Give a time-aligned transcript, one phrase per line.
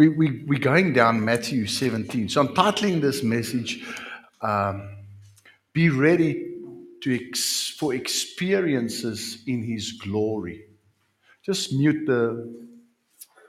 [0.00, 2.30] We, we, we're going down Matthew 17.
[2.30, 3.84] So I'm titling this message,
[4.40, 4.96] um,
[5.74, 6.54] Be Ready
[7.02, 10.64] to ex- for Experiences in His Glory.
[11.44, 12.50] Just mute the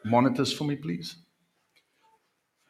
[0.04, 1.16] monitors for me, please.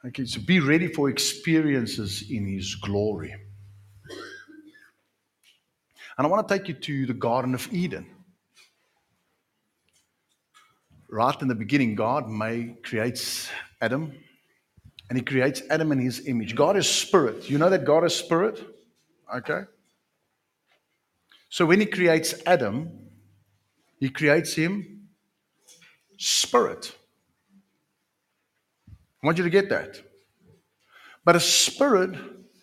[0.05, 3.34] Okay, so be ready for experiences in His glory.
[6.20, 8.05] And I want to take you to the Garden of Eden.
[11.09, 13.50] Right in the beginning, God may creates
[13.81, 14.13] Adam,
[15.09, 16.55] and He creates Adam in His image.
[16.55, 17.49] God is spirit.
[17.49, 18.63] You know that God is spirit?
[19.35, 19.62] Okay.
[21.49, 22.89] So when He creates Adam,
[23.99, 25.02] He creates him
[26.17, 26.95] spirit.
[29.22, 30.02] I want you to get that.
[31.25, 32.16] But a spirit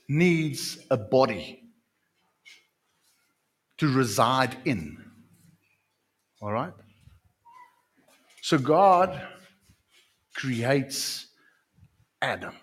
[0.09, 1.63] needs a body
[3.79, 5.05] to reside in.
[6.41, 6.73] All right?
[8.43, 9.21] So God
[10.39, 11.27] creates
[12.23, 12.55] Adam.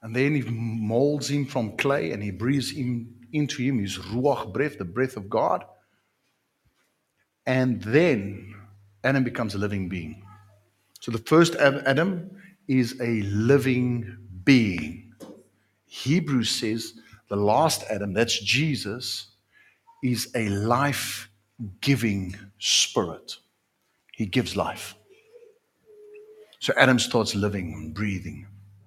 [0.00, 4.50] And then he molds him from clay and he breathes him into him his ruach
[4.50, 5.62] breath, the breath of God.
[7.44, 8.54] And then
[9.04, 10.22] Adam becomes a living being.
[11.00, 12.30] So the first Adam
[12.66, 15.12] is a living being.
[15.84, 16.94] Hebrews says
[17.28, 19.28] the last Adam, that's Jesus,
[20.02, 21.30] is a life
[21.80, 23.36] giving spirit.
[24.12, 24.95] He gives life.
[26.60, 28.46] So Adam starts living and breathing,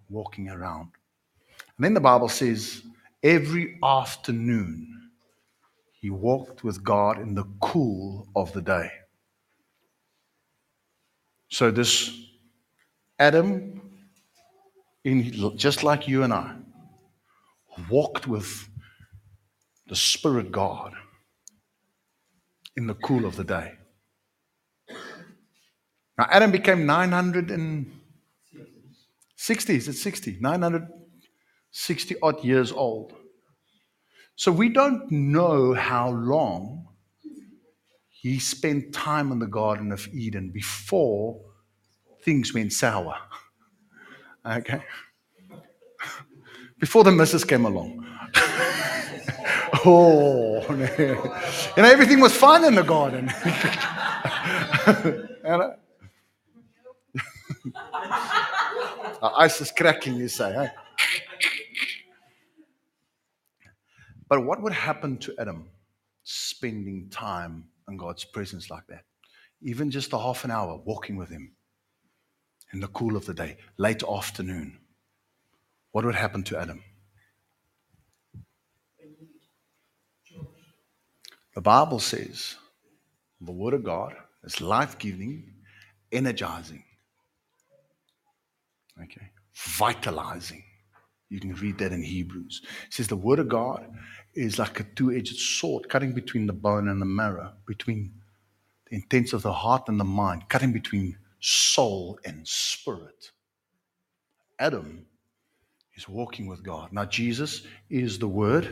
[0.10, 0.90] walking around.
[1.78, 2.84] And then the Bible says
[3.24, 5.12] every afternoon
[5.92, 8.90] he walked with God in the cool of the day.
[11.50, 12.12] So this
[13.18, 13.82] Adam,
[15.04, 16.56] in, just like you and I,
[17.90, 18.70] walked with
[19.88, 20.94] the Spirit God
[22.78, 23.74] in the cool of the day.
[26.20, 30.38] Now, Adam became 960, is it 60?
[30.42, 33.14] 960 odd years old.
[34.36, 36.90] So we don't know how long
[38.10, 41.40] he spent time in the Garden of Eden before
[42.26, 43.16] things went sour.
[44.46, 44.82] Okay?
[46.80, 48.06] Before the missus came along.
[49.86, 51.18] oh, man.
[51.76, 53.30] And everything was fine in the garden.
[55.44, 55.72] and, uh,
[57.94, 60.54] uh, ice is cracking, you say.
[60.54, 60.70] Hey?
[64.28, 65.70] But what would happen to Adam
[66.24, 69.04] spending time in God's presence like that?
[69.62, 71.52] Even just a half an hour walking with Him
[72.72, 74.78] in the cool of the day, late afternoon.
[75.92, 76.84] What would happen to Adam?
[81.56, 82.56] The Bible says
[83.42, 85.52] the Word of God is life giving,
[86.12, 86.84] energizing,
[89.04, 90.64] okay, vitalizing.
[91.30, 92.62] You can read that in Hebrews.
[92.88, 93.88] It says the Word of God
[94.36, 98.14] is like a two edged sword cutting between the bone and the marrow, between
[98.90, 103.32] the intents of the heart and the mind, cutting between soul and spirit.
[104.60, 105.06] Adam
[105.96, 106.94] is walking with God.
[106.94, 108.66] Now, Jesus is the Word.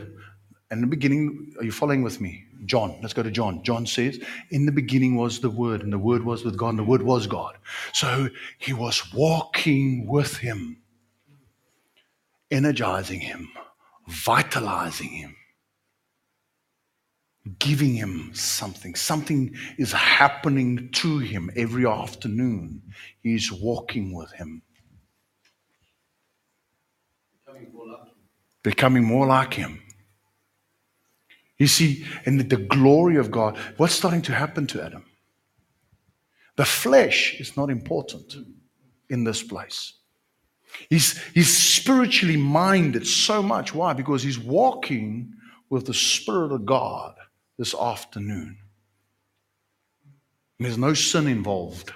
[0.70, 2.44] And In the beginning, are you following with me?
[2.64, 3.62] John, let's go to John.
[3.62, 4.20] John says,
[4.50, 7.02] In the beginning was the Word, and the Word was with God, and the Word
[7.02, 7.56] was God.
[7.92, 10.78] So he was walking with Him,
[12.50, 13.48] energizing Him,
[14.06, 15.36] vitalizing Him
[17.58, 18.94] giving him something.
[18.94, 22.82] Something is happening to him every afternoon.
[23.22, 24.62] He's walking with him.
[27.46, 28.14] Becoming more like him.
[28.62, 29.82] Becoming more like him.
[31.58, 35.04] You see, in the glory of God, what's starting to happen to Adam?
[36.56, 38.34] The flesh is not important
[39.10, 39.94] in this place.
[40.88, 43.74] He's, he's spiritually minded so much.
[43.74, 43.92] Why?
[43.92, 45.32] Because he's walking
[45.70, 47.14] with the Spirit of God
[47.58, 48.58] this afternoon.
[50.58, 51.92] There's no sin involved.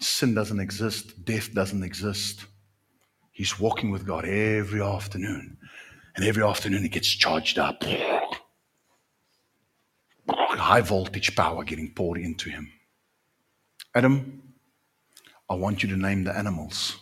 [0.00, 2.44] Sin doesn't exist, death doesn't exist.
[3.30, 5.56] He's walking with God every afternoon.
[6.14, 7.82] And every afternoon he gets charged up.
[10.28, 12.72] High voltage power getting poured into him.
[13.94, 14.42] Adam,
[15.50, 16.96] I want you to name the animals.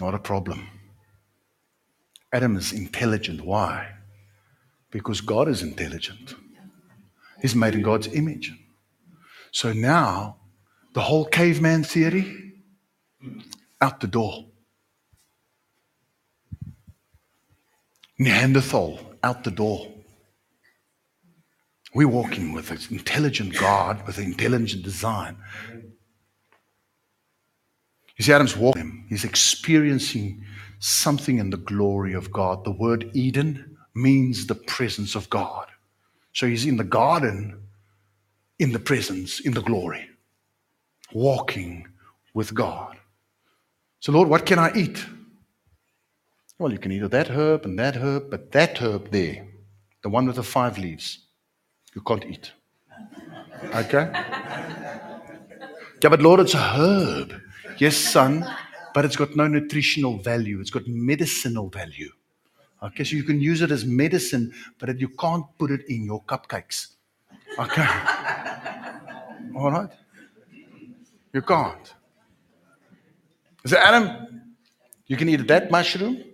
[0.00, 0.68] Not a problem.
[2.32, 3.40] Adam is intelligent.
[3.40, 3.94] Why?
[4.90, 6.34] Because God is intelligent.
[7.40, 8.52] He's made in God's image.
[9.52, 10.36] So now,
[10.94, 12.54] the whole caveman theory,
[13.80, 14.47] out the door.
[18.18, 19.86] Neanderthal, out the door.
[21.94, 25.36] We're walking with an intelligent God, with an intelligent design.
[28.16, 29.06] You see, Adam's walking.
[29.08, 30.44] He's experiencing
[30.80, 32.64] something in the glory of God.
[32.64, 35.68] The word Eden means the presence of God.
[36.32, 37.62] So he's in the garden,
[38.58, 40.08] in the presence, in the glory,
[41.12, 41.86] walking
[42.34, 42.96] with God.
[44.00, 45.04] So, Lord, what can I eat?
[46.58, 49.46] Well, you can eat that herb and that herb, but that herb there,
[50.02, 51.20] the one with the five leaves,
[51.94, 52.50] you can't eat.
[53.76, 54.10] Okay?
[56.02, 57.40] Yeah, but Lord, it's a herb.
[57.78, 58.44] Yes, son,
[58.92, 60.60] but it's got no nutritional value.
[60.60, 62.10] It's got medicinal value.
[62.82, 66.24] Okay, so you can use it as medicine, but you can't put it in your
[66.24, 66.88] cupcakes.
[67.56, 67.86] Okay?
[69.54, 69.90] All right?
[71.32, 71.94] You can't.
[73.64, 74.54] So, Adam,
[75.06, 76.24] you can eat that mushroom.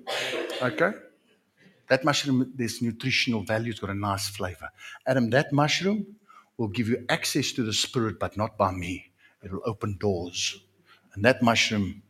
[0.62, 0.92] Okay?
[1.88, 3.70] That mushroom, there's nutritional value.
[3.70, 4.70] It's got a nice flavor.
[5.06, 6.06] Adam, that mushroom
[6.56, 9.10] will give you access to the spirit, but not by me.
[9.42, 10.60] It will open doors.
[11.14, 12.02] And that mushroom,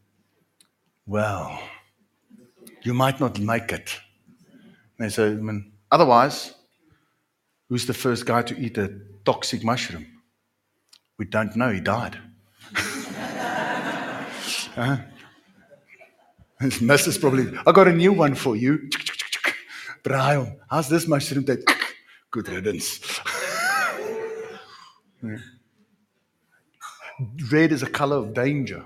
[1.06, 1.60] well,
[2.82, 3.98] you might not make it.
[4.98, 6.54] And so, I mean, otherwise,
[7.68, 10.06] who's the first guy to eat a toxic mushroom?
[11.18, 11.70] We don't know.
[11.70, 12.18] He died.
[14.76, 14.96] Uh-huh.
[16.66, 17.20] uh, Mrs.
[17.20, 18.88] probably, I got a new one for you.
[20.02, 21.68] Brian, how's this mushroom taste?
[22.30, 23.20] Good riddance.
[27.52, 28.84] red is a color of danger.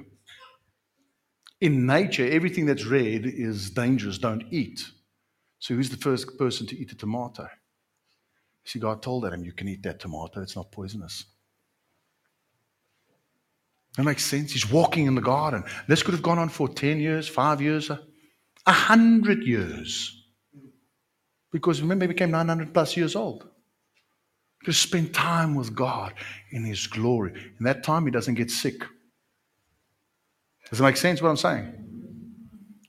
[1.60, 4.18] In nature, everything that's red is dangerous.
[4.18, 4.84] Don't eat.
[5.60, 7.48] So, who's the first person to eat a tomato?
[8.64, 11.24] See, God told Adam, You can eat that tomato, it's not poisonous.
[13.98, 14.52] That makes sense.
[14.52, 15.64] He's walking in the garden.
[15.88, 20.22] This could have gone on for 10 years, five years, a hundred years.
[21.50, 23.48] Because remember, he became 900 plus years old.
[24.66, 26.14] To spend time with God
[26.52, 27.32] in His glory.
[27.58, 28.84] In that time, he doesn't get sick.
[30.70, 31.72] Does it make sense what I'm saying?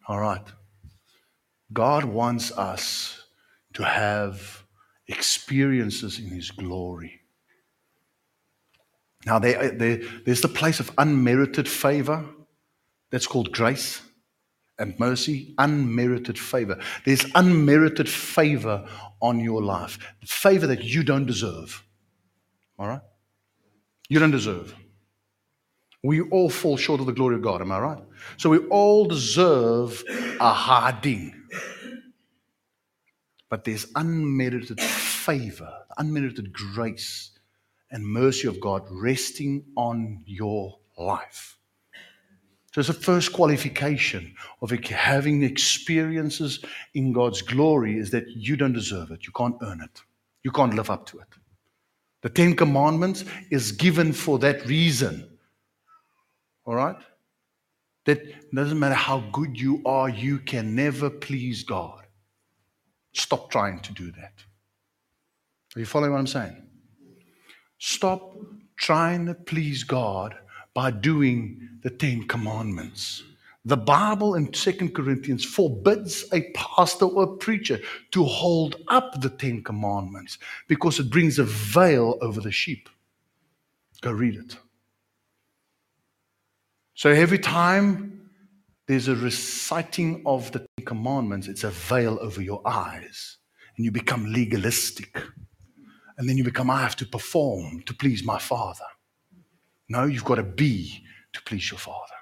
[0.08, 0.46] All right.
[1.74, 3.24] God wants us
[3.74, 4.64] to have
[5.08, 7.19] experiences in His glory.
[9.26, 12.26] Now, there, uh, there, there's the place of unmerited favor
[13.12, 14.02] that's called grace
[14.78, 16.80] and mercy, unmerited favor.
[17.06, 18.88] There's unmerited favor
[19.22, 21.84] on your life, favor that you don't deserve.
[22.78, 23.02] All right?
[24.08, 24.74] You don't deserve.
[26.02, 28.04] We all fall short of the glory of God, am I right?
[28.38, 30.02] So we all deserve
[30.40, 31.36] a harding.
[33.50, 37.32] But there's unmerited favor, unmerited grace
[37.92, 41.58] and mercy of God resting on your life.
[42.74, 46.64] So it's a first qualification of having experiences
[46.94, 49.26] in God's glory is that you don't deserve it.
[49.26, 50.02] You can't earn it.
[50.44, 51.28] You can't live up to it.
[52.22, 55.38] The Ten Commandments is given for that reason.
[56.66, 56.98] All right?
[58.06, 62.06] That doesn't matter how good you are, you can never please God.
[63.14, 64.34] Stop trying to do that.
[65.76, 66.69] Are you following what I'm saying?
[67.80, 68.36] Stop
[68.76, 70.36] trying to please God
[70.74, 73.24] by doing the Ten Commandments.
[73.66, 77.80] The Bible in 2 Corinthians forbids a pastor or a preacher
[78.12, 80.38] to hold up the Ten Commandments
[80.68, 82.90] because it brings a veil over the sheep.
[84.02, 84.58] Go read it.
[86.96, 88.30] So every time
[88.88, 93.38] there's a reciting of the Ten Commandments, it's a veil over your eyes,
[93.78, 95.22] and you become legalistic.
[96.20, 98.84] And then you become, I have to perform to please my Father.
[99.88, 102.14] No, you've got to be to please your Father.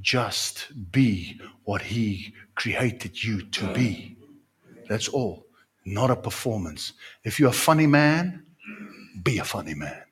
[0.00, 4.16] Just be what He created you to be.
[4.88, 5.46] That's all.
[5.84, 6.92] Not a performance.
[7.24, 8.46] If you're a funny man,
[9.24, 10.02] be a funny man.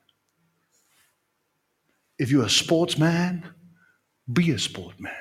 [2.19, 3.47] If you're a sportsman,
[4.33, 5.13] be a sportsman.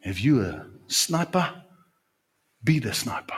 [0.00, 1.62] If you're a sniper,
[2.64, 3.36] be the sniper.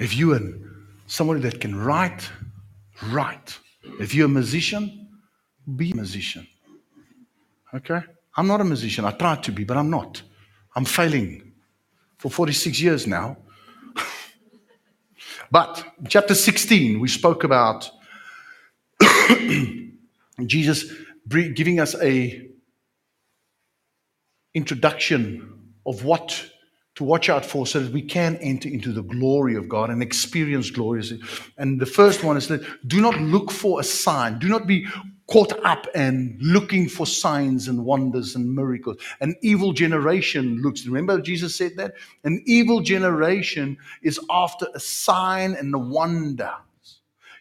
[0.00, 0.40] If you're
[1.06, 2.30] somebody that can write,
[3.10, 3.58] write.
[4.00, 5.08] If you're a musician,
[5.76, 6.46] be a musician.
[7.74, 8.00] Okay?
[8.34, 9.04] I'm not a musician.
[9.04, 10.22] I tried to be, but I'm not.
[10.74, 11.52] I'm failing
[12.16, 13.36] for 46 years now.
[15.50, 17.90] but chapter 16, we spoke about
[20.46, 20.90] Jesus
[21.28, 22.48] giving us a
[24.54, 26.50] introduction of what
[27.00, 30.02] to watch out for so that we can enter into the glory of God and
[30.02, 31.02] experience glory.
[31.56, 34.38] And the first one is that do not look for a sign.
[34.38, 34.86] Do not be
[35.26, 38.98] caught up and looking for signs and wonders and miracles.
[39.22, 40.84] An evil generation looks.
[40.84, 41.94] Remember, Jesus said that?
[42.24, 46.52] An evil generation is after a sign and a wonder.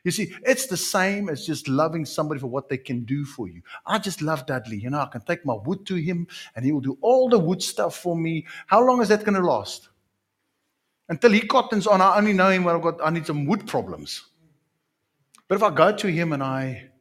[0.03, 3.47] You see, it's the same as just loving somebody for what they can do for
[3.47, 3.61] you.
[3.85, 4.77] I just love Dudley.
[4.77, 7.39] You know, I can take my wood to him and he will do all the
[7.39, 8.45] wood stuff for me.
[8.67, 9.89] How long is that going to last?
[11.09, 13.67] Until he cottons on, I only know him when I've got, I need some wood
[13.67, 14.25] problems.
[15.47, 16.91] But if I go to him and I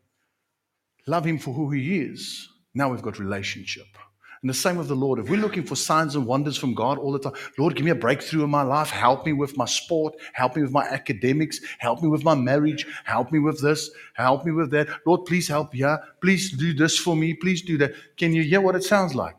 [1.06, 3.86] love him for who he is, now we've got relationship.
[4.40, 5.18] And the same with the Lord.
[5.18, 7.90] If we're looking for signs and wonders from God all the time, Lord, give me
[7.90, 8.88] a breakthrough in my life.
[8.88, 10.14] Help me with my sport.
[10.32, 11.58] Help me with my academics.
[11.78, 12.86] Help me with my marriage.
[13.04, 13.90] Help me with this.
[14.14, 14.88] Help me with that.
[15.06, 15.74] Lord, please help.
[15.74, 15.96] Yeah.
[16.20, 17.34] Please do this for me.
[17.34, 17.94] Please do that.
[18.16, 19.36] Can you hear what it sounds like?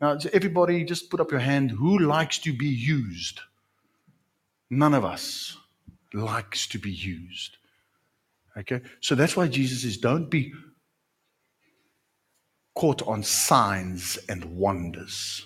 [0.00, 1.70] Now, everybody, just put up your hand.
[1.70, 3.40] Who likes to be used?
[4.70, 5.58] None of us
[6.14, 7.58] likes to be used.
[8.56, 8.80] Okay?
[9.00, 10.52] So that's why Jesus says, don't be
[12.74, 15.44] caught on signs and wonders.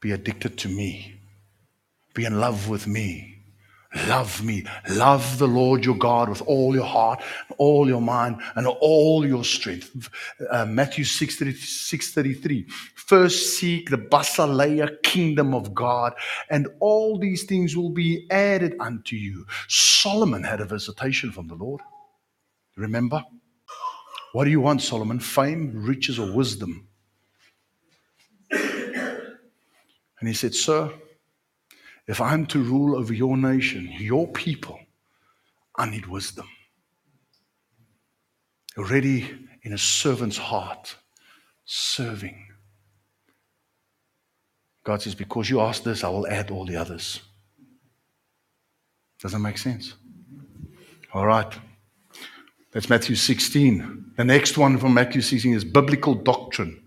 [0.00, 1.20] Be addicted to me.
[2.14, 3.38] Be in love with me.
[4.06, 4.64] Love me.
[4.90, 7.22] Love the Lord your God with all your heart,
[7.56, 10.10] all your mind, and all your strength.
[10.50, 12.66] Uh, Matthew 6 33.
[12.94, 16.12] First seek the Basileia kingdom of God,
[16.50, 19.46] and all these things will be added unto you.
[19.68, 21.80] Solomon had a visitation from the Lord.
[22.76, 23.24] Remember?
[24.32, 25.20] What do you want, Solomon?
[25.20, 26.88] Fame, riches, or wisdom?
[30.20, 30.92] And he said, Sir,
[32.06, 34.80] if I'm to rule over your nation, your people,
[35.76, 36.48] I need wisdom.
[38.76, 39.28] Already
[39.62, 40.96] in a servant's heart,
[41.64, 42.46] serving.
[44.84, 47.20] God says, Because you asked this, I will add all the others.
[49.20, 49.94] Does that make sense?
[51.12, 51.52] All right.
[52.78, 54.12] That's Matthew 16.
[54.16, 56.80] The next one from Matthew 16 is biblical doctrine.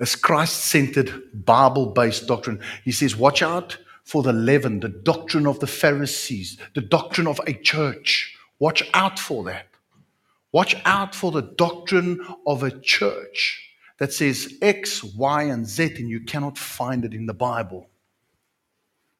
[0.00, 2.58] It's Christ centered, Bible based doctrine.
[2.84, 7.40] He says, Watch out for the leaven, the doctrine of the Pharisees, the doctrine of
[7.46, 8.36] a church.
[8.58, 9.68] Watch out for that.
[10.50, 12.18] Watch out for the doctrine
[12.48, 17.26] of a church that says X, Y, and Z, and you cannot find it in
[17.26, 17.90] the Bible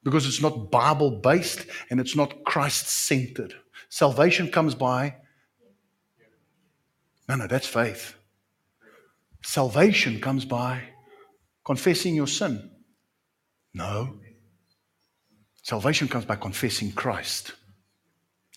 [0.02, 3.54] because it's not Bible based and it's not Christ centered.
[3.88, 5.16] Salvation comes by.
[7.28, 8.14] No, no, that's faith.
[9.42, 10.82] Salvation comes by
[11.64, 12.70] confessing your sin.
[13.74, 14.18] No.
[15.62, 17.52] Salvation comes by confessing Christ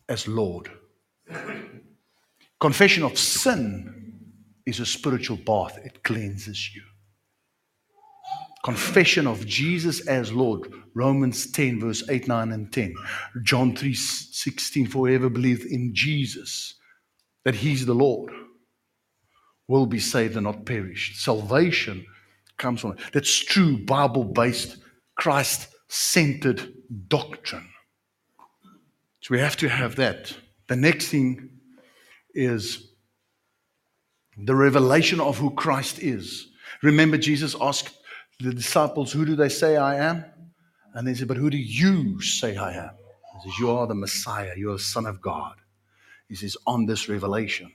[0.08, 0.70] as Lord.
[2.60, 4.34] Confession of sin
[4.66, 6.82] is a spiritual bath, it cleanses you.
[8.64, 12.96] Confession of Jesus as Lord, Romans 10, verse 8, 9, and 10.
[13.44, 16.76] John 3, 16, for whoever believes in Jesus,
[17.46, 18.32] that He's the Lord,
[19.68, 21.14] will be saved and not perish.
[21.24, 22.06] Salvation
[22.58, 23.00] comes from it.
[23.14, 24.78] That's true Bible based,
[25.16, 26.74] Christ centered
[27.08, 27.70] doctrine.
[29.22, 30.36] So we have to have that.
[30.68, 31.50] The next thing
[32.34, 32.90] is
[34.38, 36.48] the revelation of who Christ is.
[36.82, 37.96] Remember, Jesus asked
[38.40, 40.26] the disciples, Who do they say I am?
[40.94, 42.92] And they said, But who do you say I am?
[43.44, 45.56] He says, You are the Messiah, you are the Son of God.
[46.28, 47.72] He says, On this revelation.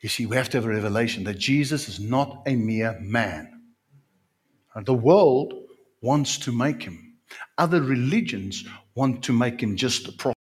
[0.00, 3.62] You see, we have to have a revelation that Jesus is not a mere man.
[4.74, 5.54] Uh, the world
[6.02, 7.18] wants to make him,
[7.56, 10.36] other religions want to make him just a prophet.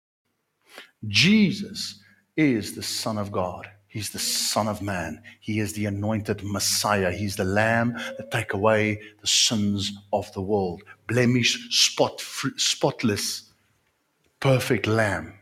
[1.06, 2.00] Jesus
[2.36, 3.70] is the Son of God.
[3.94, 5.22] He's the Son of Man.
[5.38, 7.12] He is the anointed Messiah.
[7.12, 10.82] He's the Lamb that take away the sins of the world.
[11.06, 12.20] Blemish, spot,
[12.56, 13.52] spotless,
[14.40, 15.34] perfect Lamb.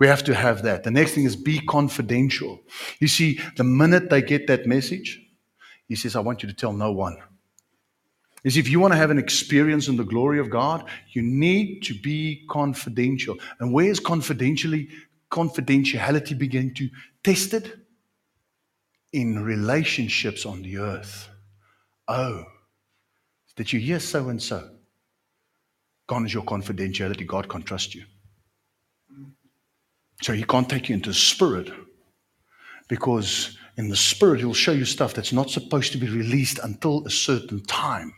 [0.00, 0.84] We have to have that.
[0.84, 2.62] The next thing is be confidential.
[2.98, 5.20] You see, the minute they get that message,
[5.88, 7.18] he says, I want you to tell no one.
[8.42, 11.82] Is if you want to have an experience in the glory of God, you need
[11.82, 13.36] to be confidential.
[13.60, 14.88] And where is confidentially
[15.30, 16.88] confidentiality begin to
[17.22, 17.76] test it
[19.12, 21.28] in relationships on the earth.
[22.08, 22.44] Oh,
[23.56, 24.70] did you hear so and so?
[26.06, 27.26] Gone is your confidentiality.
[27.26, 28.04] God can't trust you.
[30.22, 31.70] So he can't take you into the spirit
[32.88, 37.04] because in the spirit he'll show you stuff that's not supposed to be released until
[37.04, 38.14] a certain time.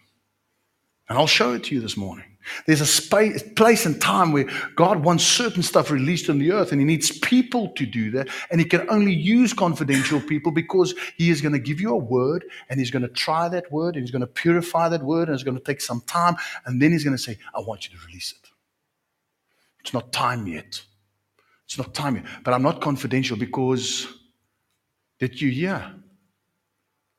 [1.09, 2.28] And I'll show it to you this morning.
[2.66, 6.73] There's a space, place and time where God wants certain stuff released on the earth,
[6.73, 8.28] and He needs people to do that.
[8.50, 11.97] And He can only use confidential people because He is going to give you a
[11.97, 15.28] word, and He's going to try that word, and He's going to purify that word,
[15.28, 17.85] and it's going to take some time, and then He's going to say, I want
[17.88, 18.50] you to release it.
[19.80, 20.83] It's not time yet.
[21.66, 22.25] It's not time yet.
[22.45, 24.07] But I'm not confidential because
[25.18, 25.95] did you hear?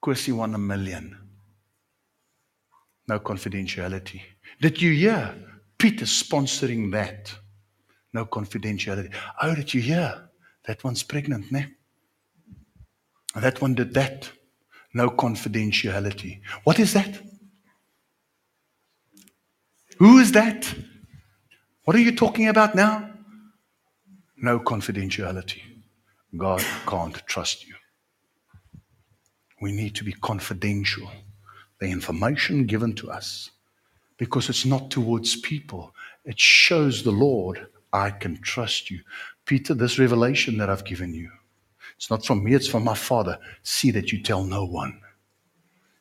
[0.03, 1.17] Kwesi won a million.
[3.07, 4.21] No confidentiality.
[4.61, 5.35] Did you hear?
[5.77, 7.33] Peter sponsoring that.
[8.13, 9.13] No confidentiality.
[9.41, 10.29] Oh, did you hear?
[10.65, 11.67] That one's pregnant, ne?
[13.35, 14.31] That one did that.
[14.93, 16.41] No confidentiality.
[16.63, 17.21] What is that?
[19.99, 20.73] Who is that?
[21.83, 23.11] What are you talking about now?
[24.37, 25.61] No confidentiality.
[26.35, 27.75] God can't trust you.
[29.61, 31.09] We need to be confidential.
[31.79, 33.49] The information given to us,
[34.19, 35.95] because it's not towards people,
[36.25, 38.99] it shows the Lord, I can trust you.
[39.45, 41.31] Peter, this revelation that I've given you,
[41.97, 43.39] it's not from me, it's from my Father.
[43.63, 45.01] See that you tell no one.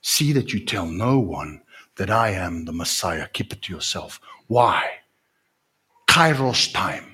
[0.02, 1.62] See that you tell no one
[1.96, 3.28] that I am the Messiah.
[3.32, 4.20] Keep it to yourself.
[4.48, 4.84] Why?
[6.08, 7.04] Kairos time.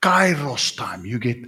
[0.00, 1.04] Kairos time.
[1.04, 1.38] You get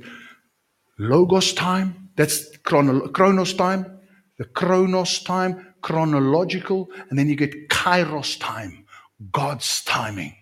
[0.99, 3.99] logos time, that's chrono- chronos time,
[4.38, 8.85] the chronos time, chronological, and then you get kairos time,
[9.31, 10.35] God's timing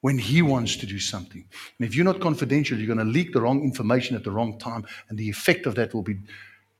[0.00, 1.44] when He wants to do something.
[1.78, 4.58] And if you're not confidential, you're going to leak the wrong information at the wrong
[4.58, 4.86] time.
[5.10, 6.16] And the effect of that will be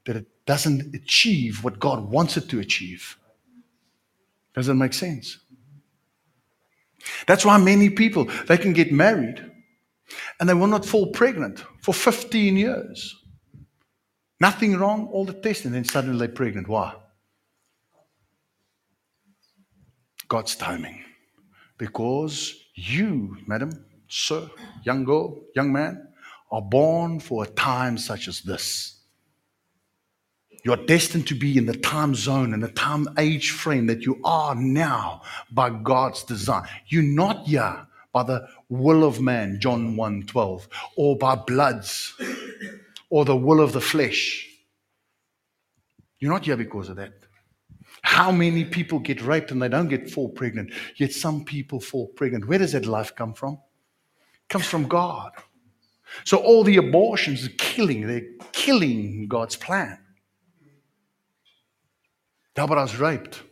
[0.07, 3.19] that it doesn't achieve what God wants it to achieve.
[4.55, 5.39] Does that make sense?
[7.27, 9.45] That's why many people they can get married
[10.41, 13.23] and they will not fall pregnant for 15 years.
[14.41, 16.69] Nothing wrong, all the tests, and then suddenly they're pregnant.
[16.69, 16.95] Why?
[20.29, 21.03] God's timing.
[21.79, 24.49] Because you, madam, sir,
[24.85, 26.09] young girl, young man,
[26.51, 28.97] are born for a time such as this.
[30.65, 34.03] You are destined to be in the time zone and the time age frame that
[34.03, 36.67] you are now by God's design.
[36.89, 42.15] You're not here by the will of man, John 1 12, or by bloods
[43.11, 44.49] or the will of the flesh.
[46.19, 47.13] You're not here because of that.
[48.07, 52.07] How many people get raped and they don't get fall pregnant, yet some people fall
[52.07, 52.47] pregnant?
[52.47, 53.55] Where does that life come from?
[53.55, 55.33] It comes from God.
[56.25, 59.99] So all the abortions are killing, they're killing God's plan.
[62.57, 63.43] Yeah, but I was raped.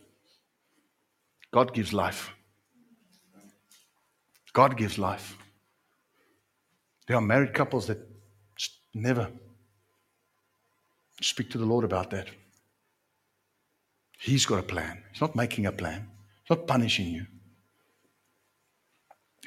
[1.51, 2.31] God gives life.
[4.53, 5.37] God gives life.
[7.07, 7.99] There are married couples that
[8.93, 9.29] never
[11.21, 12.29] speak to the Lord about that.
[14.25, 15.03] He's got a plan.
[15.11, 16.07] He's not making a plan.
[16.43, 17.27] He's not punishing you.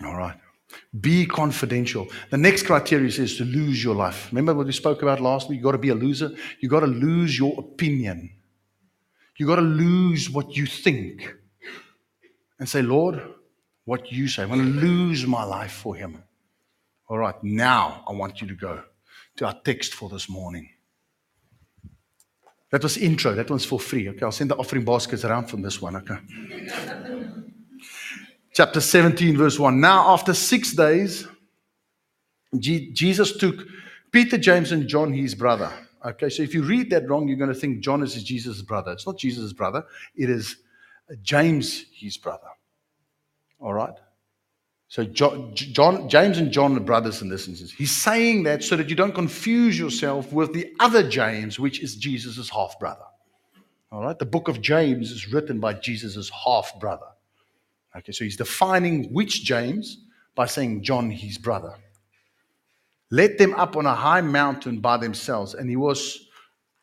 [0.05, 0.37] All right.
[1.01, 2.07] Be confidential.
[2.31, 4.29] The next criteria is to lose your life.
[4.31, 5.57] Remember what we spoke about last week?
[5.57, 6.31] You've got to be a loser.
[6.61, 8.31] You've got to lose your opinion.
[9.37, 11.35] You've got to lose what you think
[12.61, 13.21] and say, Lord,
[13.85, 14.45] what you say.
[14.45, 16.23] I'm going to lose my life for Him.
[17.09, 18.85] All right, now I want you to go
[19.39, 20.71] to our text for this morning.
[22.71, 23.35] That was intro.
[23.35, 24.09] That one's for free.
[24.11, 25.97] Okay, I'll send the offering baskets around from this one.
[25.97, 26.19] Okay.
[28.53, 29.81] Chapter 17, verse 1.
[29.81, 31.27] Now, after six days,
[32.59, 33.65] G- Jesus took
[34.11, 35.73] Peter, James, and John, his brother.
[36.05, 38.93] Okay, so if you read that wrong, you're going to think John is Jesus' brother.
[38.93, 39.85] It's not Jesus' brother,
[40.17, 40.57] it is
[41.23, 42.49] James, his brother.
[43.61, 43.95] All right?
[44.89, 47.71] So John, John, James and John are brothers in this instance.
[47.71, 51.95] He's saying that so that you don't confuse yourself with the other James, which is
[51.95, 53.05] Jesus' half brother.
[53.93, 57.07] All right, the book of James is written by Jesus' half brother.
[57.97, 59.99] Okay, so he's defining which James
[60.35, 61.75] by saying John, his brother.
[63.11, 66.29] Led them up on a high mountain by themselves, and he was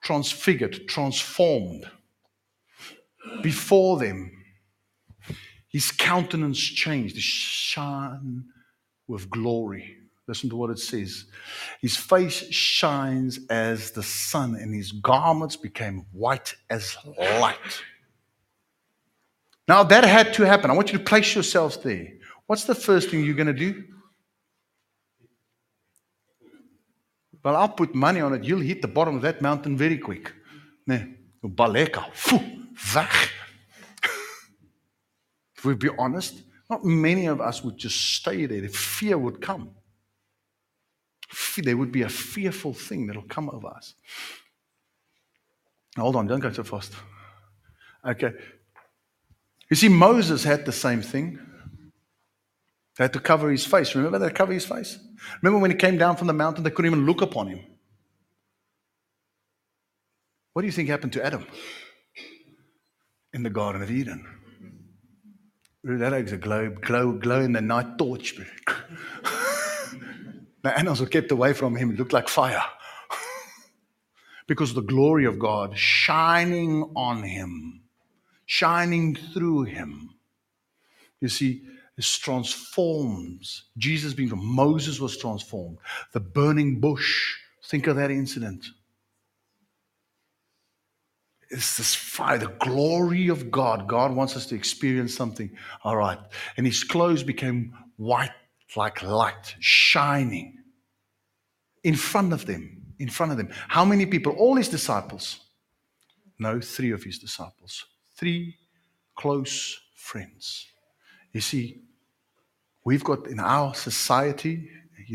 [0.03, 1.89] transfigured, transformed
[3.41, 4.34] before them
[5.75, 8.45] his countenance changed, He shone
[9.09, 9.97] with glory.
[10.25, 11.25] Listen to what it says.
[11.81, 17.83] His face shines as the sun, and his garments became white as light.
[19.67, 20.71] Now, that had to happen.
[20.71, 22.07] I want you to place yourselves there.
[22.47, 23.83] What's the first thing you're going to do?
[27.43, 28.45] Well, I'll put money on it.
[28.45, 30.31] You'll hit the bottom of that mountain very quick.
[31.43, 32.05] Baleka,
[35.65, 38.61] weg we be honest, not many of us would just stay there.
[38.61, 39.71] The fear would come.
[41.57, 43.95] There would be a fearful thing that'll come over us.
[45.97, 46.93] Hold on, don't go so fast.
[48.05, 48.33] Okay.
[49.69, 51.39] You see, Moses had the same thing.
[52.97, 53.95] They had to cover his face.
[53.95, 54.99] Remember they cover his face?
[55.41, 57.59] Remember when he came down from the mountain, they couldn't even look upon him.
[60.53, 61.45] What do you think happened to Adam
[63.33, 64.25] in the Garden of Eden?
[65.87, 68.35] That is a glow, glow, glow in the night torch.
[70.63, 71.91] the animals were kept away from him.
[71.91, 72.63] It looked like fire.
[74.47, 77.83] because the glory of God shining on him,
[78.47, 80.09] shining through him.
[81.21, 81.61] You see,
[81.97, 83.65] is transforms.
[83.77, 85.77] Jesus being Moses was transformed.
[86.13, 87.35] The burning bush.
[87.63, 88.65] Think of that incident.
[91.49, 93.87] It's this fire, the glory of God.
[93.87, 95.49] God wants us to experience something.
[95.83, 96.17] All right.
[96.57, 98.31] And his clothes became white
[98.75, 100.57] like light, shining
[101.83, 102.81] in front of them.
[102.99, 103.49] In front of them.
[103.67, 104.33] How many people?
[104.33, 105.39] All his disciples.
[106.39, 107.85] No, three of his disciples.
[108.17, 108.55] Three
[109.15, 110.67] close friends.
[111.31, 111.81] You see,
[112.83, 114.69] we've got in our society,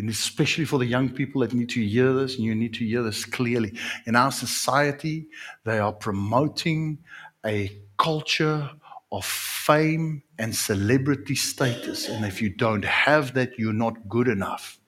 [0.09, 3.03] especially for the young people that need to hear this, and you need to hear
[3.03, 3.73] this clearly.
[4.07, 5.27] In our society,
[5.65, 6.99] they are promoting
[7.45, 8.71] a culture
[9.13, 12.09] of fame and celebrity status.
[12.09, 14.79] And if you don't have that, you're not good enough.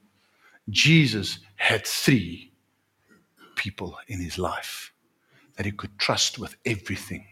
[0.71, 2.53] Jesus had three
[3.57, 4.93] people in his life
[5.57, 7.27] that he could trust with everything.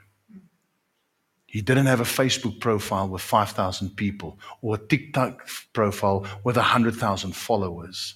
[1.50, 7.34] He didn't have a Facebook profile with 5,000 people or a TikTok profile with 100,000
[7.34, 8.14] followers.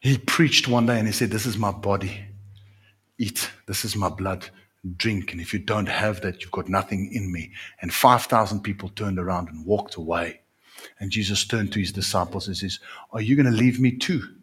[0.00, 2.20] He preached one day and he said, This is my body.
[3.16, 3.48] Eat.
[3.66, 4.50] This is my blood.
[4.96, 5.30] Drink.
[5.30, 7.52] And if you don't have that, you've got nothing in me.
[7.80, 10.40] And 5,000 people turned around and walked away.
[10.98, 12.80] And Jesus turned to his disciples and says,
[13.12, 14.34] Are you going to leave me too?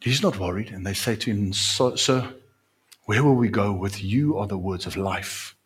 [0.00, 0.70] He's not worried.
[0.70, 2.32] And they say to him, Sir,
[3.10, 5.56] where will we go with you are the words of life?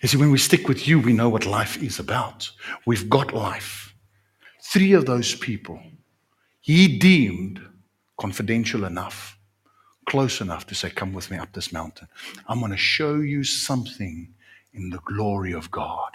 [0.00, 2.50] You see, when we stick with you, we know what life is about.
[2.86, 3.94] We've got life.
[4.62, 5.78] Three of those people
[6.62, 7.60] he deemed
[8.18, 9.38] confidential enough,
[10.06, 12.08] close enough to say, Come with me up this mountain.
[12.46, 14.32] I'm going to show you something
[14.72, 16.12] in the glory of God.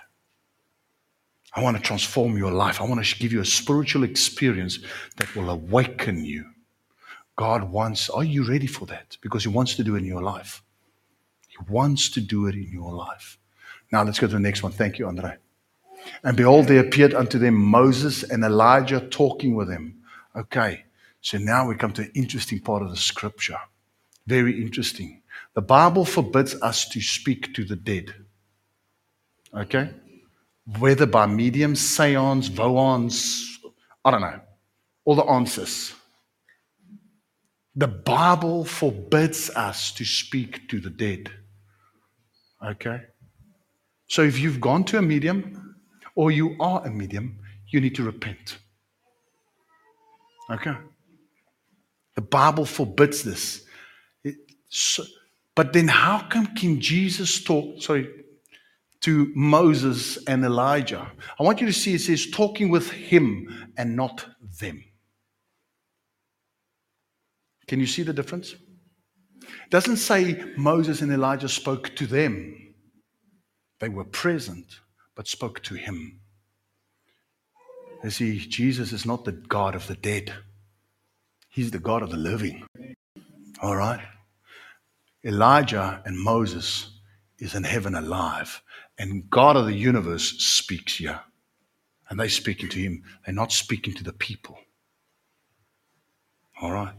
[1.54, 2.82] I want to transform your life.
[2.82, 4.80] I want to give you a spiritual experience
[5.18, 6.55] that will awaken you
[7.36, 9.18] God wants, are you ready for that?
[9.22, 10.64] Because He wants to do it in your life.
[11.48, 13.38] He wants to do it in your life.
[13.92, 14.72] Now let's go to the next one.
[14.72, 15.38] Thank you, Andre.
[16.24, 20.02] And behold, there appeared unto them Moses and Elijah talking with him.
[20.36, 20.86] Okay,
[21.22, 23.60] so now we come to an interesting part of the scripture.
[24.28, 25.22] Very interesting.
[25.54, 28.14] The Bible forbids us to speak to the dead.
[29.54, 29.92] Okay?
[30.80, 33.60] Whether by mediums, seance, voans,
[34.04, 34.40] I don't know.
[35.06, 35.94] All the answers.
[37.76, 41.30] The Bible forbids us to speak to the dead.
[42.66, 43.02] Okay?
[44.08, 45.76] So if you've gone to a medium
[46.16, 48.60] or you are a medium, you need to repent.
[50.50, 50.76] Okay?
[52.16, 53.66] The Bible forbids this.
[54.24, 54.36] It,
[54.70, 55.04] so,
[55.54, 58.10] but then how come King Jesus talk, sorry,
[59.02, 61.12] to Moses and Elijah?
[61.38, 64.26] I want you to see it says talking with him and not
[64.62, 64.84] them.
[67.68, 68.56] Can you see the difference?
[69.42, 72.74] It doesn't say Moses and Elijah spoke to them.
[73.80, 74.80] They were present,
[75.16, 76.22] but spoke to him.
[78.04, 80.34] You see, Jesus is not the God of the dead.
[81.50, 82.66] He's the God of the living.
[83.62, 84.02] All right?
[85.24, 87.00] Elijah and Moses
[87.40, 88.62] is in heaven alive,
[88.98, 91.22] and God of the universe speaks here.
[92.10, 93.04] And they're speaking to him.
[93.26, 94.60] They're not speaking to the people.
[96.62, 96.94] All right?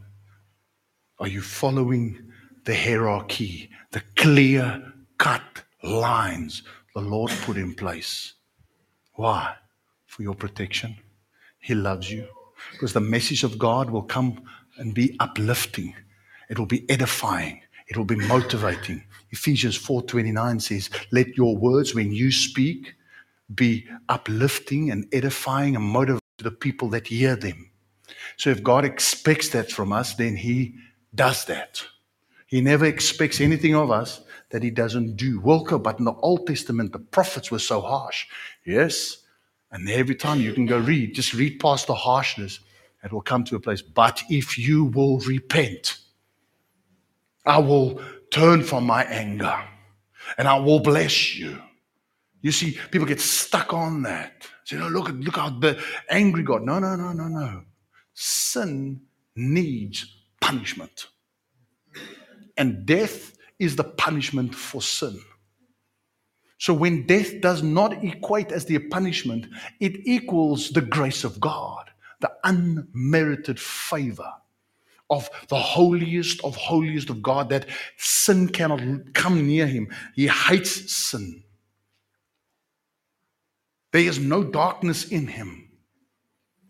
[1.19, 2.31] Are you following
[2.65, 6.63] the hierarchy, the clear cut lines
[6.95, 8.35] the Lord put in place?
[9.15, 9.55] Why?
[10.05, 10.97] For your protection.
[11.59, 12.27] He loves you.
[12.73, 14.43] Because the message of God will come
[14.77, 15.95] and be uplifting.
[16.51, 17.63] It will be edifying.
[17.89, 19.03] It will be motivating.
[19.31, 22.95] Ephesians 4:29 says, "Let your words when you speak
[23.55, 27.71] be uplifting and edifying and motivating to the people that hear them."
[28.37, 30.75] So if God expects that from us, then he
[31.17, 31.83] does that.
[32.47, 35.41] He never expects anything of us that he doesn't do.
[35.41, 38.27] Welcome, but in the Old Testament, the prophets were so harsh.
[38.65, 39.19] Yes.
[39.73, 42.61] And every time you can go read, just read past the harshness,
[43.03, 43.83] it will come to a place.
[43.83, 45.99] But if you will repent,
[47.45, 48.01] I will
[48.31, 49.57] turn from my anger
[50.39, 51.61] and I will bless you.
[52.43, 54.47] You see, people get stuck on that.
[54.65, 56.63] Say, no, look, look how the angry God.
[56.63, 57.63] No, no, no, no, no.
[58.15, 59.01] Sin
[59.35, 61.07] needs punishment.
[62.57, 65.21] And death is the punishment for sin.
[66.59, 69.47] So when death does not equate as the punishment,
[69.81, 74.33] it equals the grace of God, the unmerited favor
[75.11, 78.81] of the holiest of holiest of God that sin cannot
[79.15, 79.89] come near him.
[80.15, 81.45] He hates sin.
[83.93, 85.66] There is no darkness in him.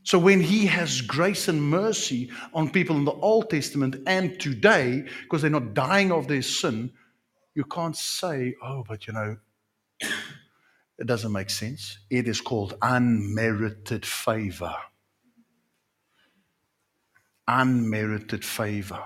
[0.07, 5.05] So when he has grace and mercy on people in the Old Testament and today,
[5.25, 6.93] because they're not dying of their sin,
[7.57, 9.37] you can't say, oh, but you know,
[10.99, 11.99] It doesn't make sense.
[12.11, 14.75] It is called unmerited favor.
[17.47, 19.03] Unmerited favor.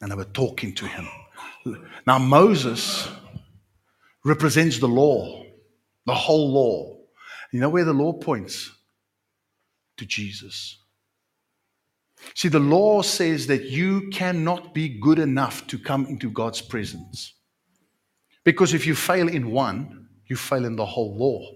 [0.00, 1.08] And they were talking to him.
[2.06, 3.08] Now, Moses
[4.24, 5.44] represents the law,
[6.06, 6.98] the whole law.
[7.52, 8.70] You know where the law points?
[9.98, 10.78] To Jesus.
[12.34, 17.34] See, the law says that you cannot be good enough to come into God's presence.
[18.44, 21.50] Because if you fail in one, you fail in the whole law.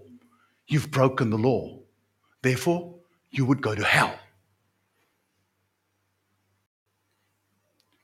[0.66, 1.80] You've broken the law.
[2.42, 2.96] Therefore,
[3.30, 4.14] you would go to hell.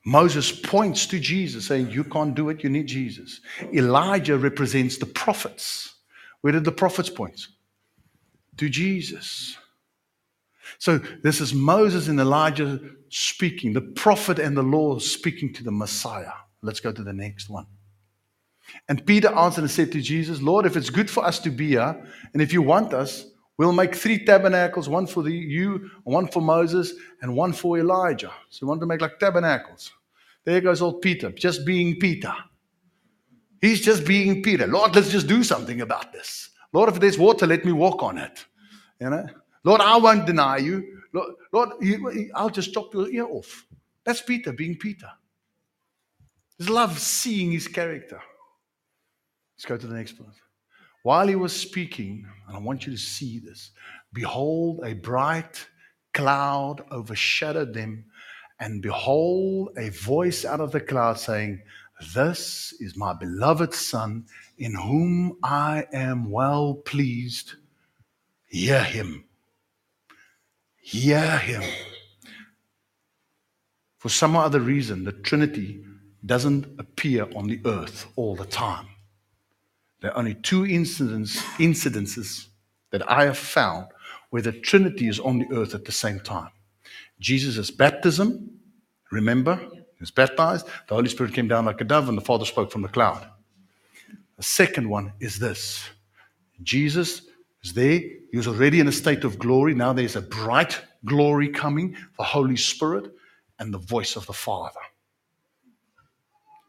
[0.05, 3.41] Moses points to Jesus, saying, You can't do it, you need Jesus.
[3.73, 5.95] Elijah represents the prophets.
[6.41, 7.47] Where did the prophets point?
[8.57, 9.57] To Jesus.
[10.77, 12.79] So this is Moses and Elijah
[13.09, 16.31] speaking, the prophet and the law speaking to the Messiah.
[16.61, 17.65] Let's go to the next one.
[18.87, 21.69] And Peter answered and said to Jesus, Lord, if it's good for us to be
[21.69, 23.25] here, and if you want us,
[23.57, 28.31] we'll make three tabernacles one for the, you, one for Moses, and one for Elijah.
[28.49, 29.91] So we want to make like tabernacles.
[30.45, 32.33] There goes old Peter, just being Peter.
[33.61, 34.67] He's just being Peter.
[34.67, 36.49] Lord, let's just do something about this.
[36.71, 38.45] Lord, if there's water, let me walk on it.
[39.01, 39.25] You know?
[39.69, 40.83] Lord, I won't deny you.
[41.13, 41.69] Lord, Lord
[42.33, 43.67] I'll just chop your ear off.
[44.03, 45.11] That's Peter being Peter.
[46.57, 48.19] Just love seeing his character.
[49.55, 50.33] Let's go to the next point.
[51.03, 53.69] While he was speaking, and I want you to see this
[54.11, 55.63] behold, a bright
[56.15, 58.05] cloud overshadowed them,
[58.59, 61.61] and behold, a voice out of the cloud saying,
[62.15, 64.25] This is my beloved Son,
[64.57, 67.53] in whom I am well pleased.
[68.47, 69.25] Hear him.
[70.89, 71.61] Hear him.
[73.99, 75.83] For some other reason, the Trinity
[76.25, 78.87] doesn't appear on the earth all the time.
[80.01, 82.47] There are only two incidents, incidences
[82.89, 83.89] that I have found
[84.31, 86.49] where the Trinity is on the earth at the same time.
[87.19, 88.49] Jesus' baptism,
[89.11, 92.45] remember, he was baptized, the Holy Spirit came down like a dove, and the Father
[92.45, 93.27] spoke from the cloud.
[94.37, 95.87] The second one is this
[96.63, 97.28] Jesus
[97.63, 97.99] is there.
[98.31, 99.73] He was already in a state of glory.
[99.73, 103.11] Now there's a bright glory coming, the Holy Spirit,
[103.59, 104.79] and the voice of the Father.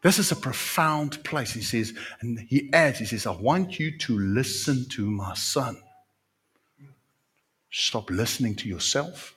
[0.03, 1.93] This is a profound place, he says.
[2.21, 5.77] And he adds, he says, I want you to listen to my son.
[7.69, 9.35] Stop listening to yourself.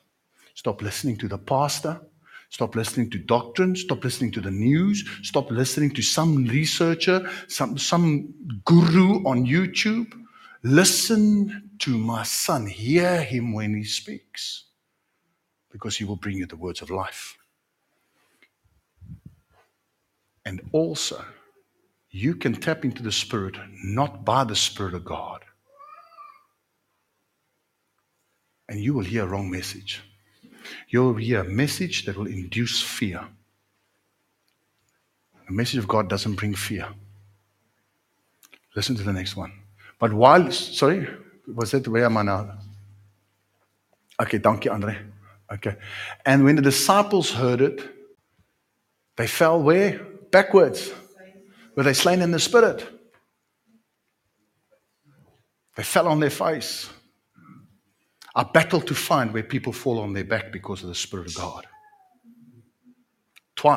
[0.55, 2.01] Stop listening to the pastor.
[2.49, 3.77] Stop listening to doctrine.
[3.77, 5.05] Stop listening to the news.
[5.23, 8.33] Stop listening to some researcher, some, some
[8.65, 10.13] guru on YouTube.
[10.65, 12.67] Listen to my son.
[12.67, 14.65] Hear him when he speaks,
[15.71, 17.37] because he will bring you the words of life.
[20.47, 21.23] And also,
[22.11, 25.45] you can tap into the Spirit not by the Spirit of God.
[28.69, 30.01] And you will hear a wrong message.
[30.89, 33.27] You'll hear a message that will induce fear.
[35.47, 36.89] The message of God doesn't bring fear.
[38.75, 39.53] Listen to the next one.
[39.99, 41.09] But while, sorry,
[41.47, 42.59] was it, where am I now?
[44.21, 44.99] Okay, thank you, Andre.
[45.53, 45.77] Okay.
[46.25, 47.83] And when the disciples heard it,
[49.17, 50.01] they fell where?
[50.31, 50.93] Backwards.
[51.77, 52.87] Were they slain in the spirit?
[55.77, 56.89] They fell on their face.
[58.35, 61.35] I battle to find where people fall on their back because of the Spirit of
[61.37, 61.67] God.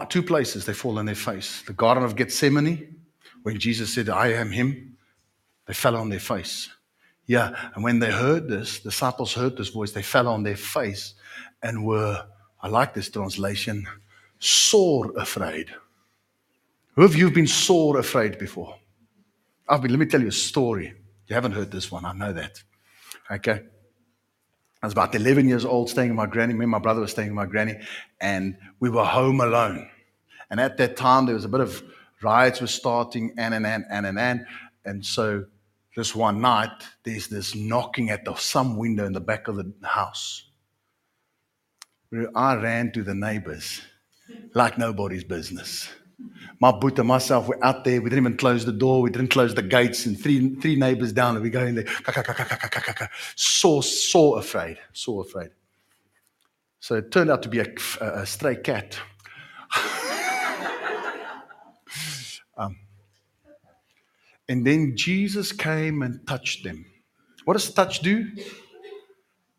[0.09, 2.95] two places they fall on their face the Garden of Gethsemane,
[3.43, 4.96] when Jesus said, I am Him.
[5.67, 6.69] They fell on their face.
[7.25, 11.13] Yeah, and when they heard this, disciples heard this voice, they fell on their face
[11.61, 12.25] and were,
[12.61, 13.85] I like this translation,
[14.39, 15.73] sore afraid.
[16.95, 18.75] Who you been sore afraid before?
[19.67, 20.93] I've been, let me tell you a story.
[21.27, 22.63] You haven't heard this one, I know that.
[23.29, 23.61] Okay.
[24.81, 26.53] I was about 11 years old, staying with my granny.
[26.53, 27.75] Me and my brother were staying with my granny,
[28.21, 29.89] and we were home alone.
[30.49, 31.83] And at that time, there was a bit of
[32.21, 34.45] riots were starting, and and and and and and.
[34.85, 35.45] And so
[35.97, 36.69] this one night,
[37.03, 40.51] there's this knocking at the, some window in the back of the house.
[42.35, 43.81] I ran to the neighbors
[44.53, 45.89] like nobody's business.
[46.61, 47.99] My boot and myself were out there.
[47.99, 49.01] We didn't even close the door.
[49.01, 50.05] We didn't close the gates.
[50.05, 51.87] And three, three neighbors down, and we go in there.
[53.35, 54.77] So, so afraid.
[54.93, 55.49] So afraid.
[56.79, 58.99] So it turned out to be a, a stray cat.
[64.49, 66.85] and then Jesus came and touched them.
[67.45, 68.27] What does touch do?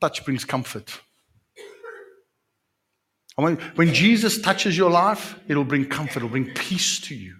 [0.00, 1.00] Touch brings comfort.
[3.36, 7.36] And when, when Jesus touches your life, it'll bring comfort, it'll bring peace to you.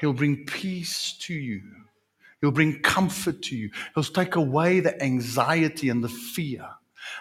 [0.00, 1.62] He'll bring peace to you.
[2.40, 3.70] He'll bring comfort to you.
[3.94, 6.66] He'll take away the anxiety and the fear.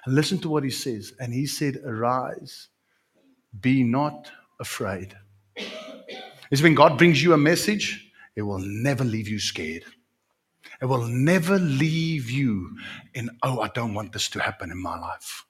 [0.06, 1.13] And listen to what he says.
[1.19, 2.69] And he said, Arise,
[3.60, 4.29] be not
[4.60, 5.15] afraid.
[6.51, 8.03] Is when God brings you a message,
[8.36, 9.84] it will never leave you scared.
[10.82, 12.78] It will never leave you
[13.13, 15.46] in, oh, I don't want this to happen in my life.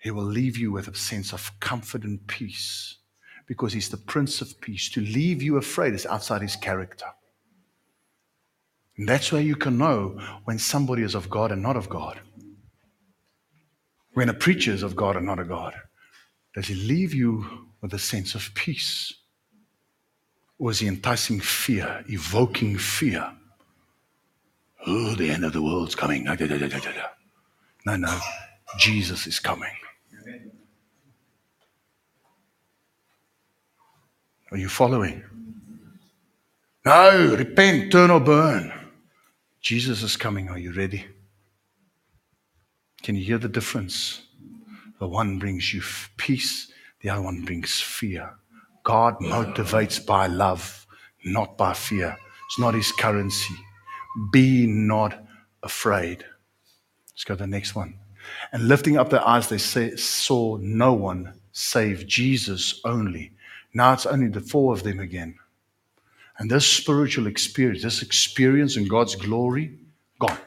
[0.00, 2.98] He will leave you with a sense of comfort and peace
[3.46, 4.88] because He's the Prince of Peace.
[4.90, 7.06] To leave you afraid is outside His character.
[8.96, 12.20] And that's where you can know when somebody is of God and not of God.
[14.12, 15.74] When a preacher is of God and not of God.
[16.54, 19.14] Does he leave you with a sense of peace?
[20.68, 23.32] He enticing fear, evoking fear?
[24.86, 26.26] Oh, the end of the world's coming.
[26.28, 26.36] Ah,
[27.86, 28.18] no, no.
[28.78, 29.72] Jesus is coming.
[34.50, 35.22] Are you following?
[36.84, 38.72] No, repent, turn or burn.
[39.60, 40.48] Jesus is coming.
[40.48, 41.06] Are you ready?
[43.02, 44.22] Can you hear the difference?
[44.98, 45.82] The one brings you
[46.16, 46.70] peace,
[47.00, 48.34] the other one brings fear.
[48.84, 50.86] God motivates by love,
[51.24, 52.16] not by fear.
[52.46, 53.54] It's not his currency.
[54.32, 55.24] Be not
[55.62, 56.24] afraid.
[57.12, 57.98] Let's go to the next one.
[58.52, 63.32] And lifting up their eyes, they say, saw no one save Jesus only.
[63.74, 65.38] Now it's only the four of them again.
[66.38, 69.78] And this spiritual experience, this experience in God's glory,
[70.18, 70.38] gone.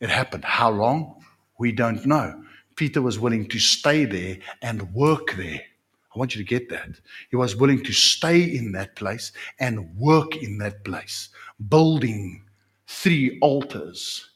[0.00, 0.44] It happened.
[0.44, 1.24] How long?
[1.58, 2.42] We don't know.
[2.76, 5.60] Peter was willing to stay there and work there.
[6.14, 6.88] I want you to get that.
[7.30, 11.28] He was willing to stay in that place and work in that place,
[11.68, 12.44] building
[12.86, 14.30] three altars.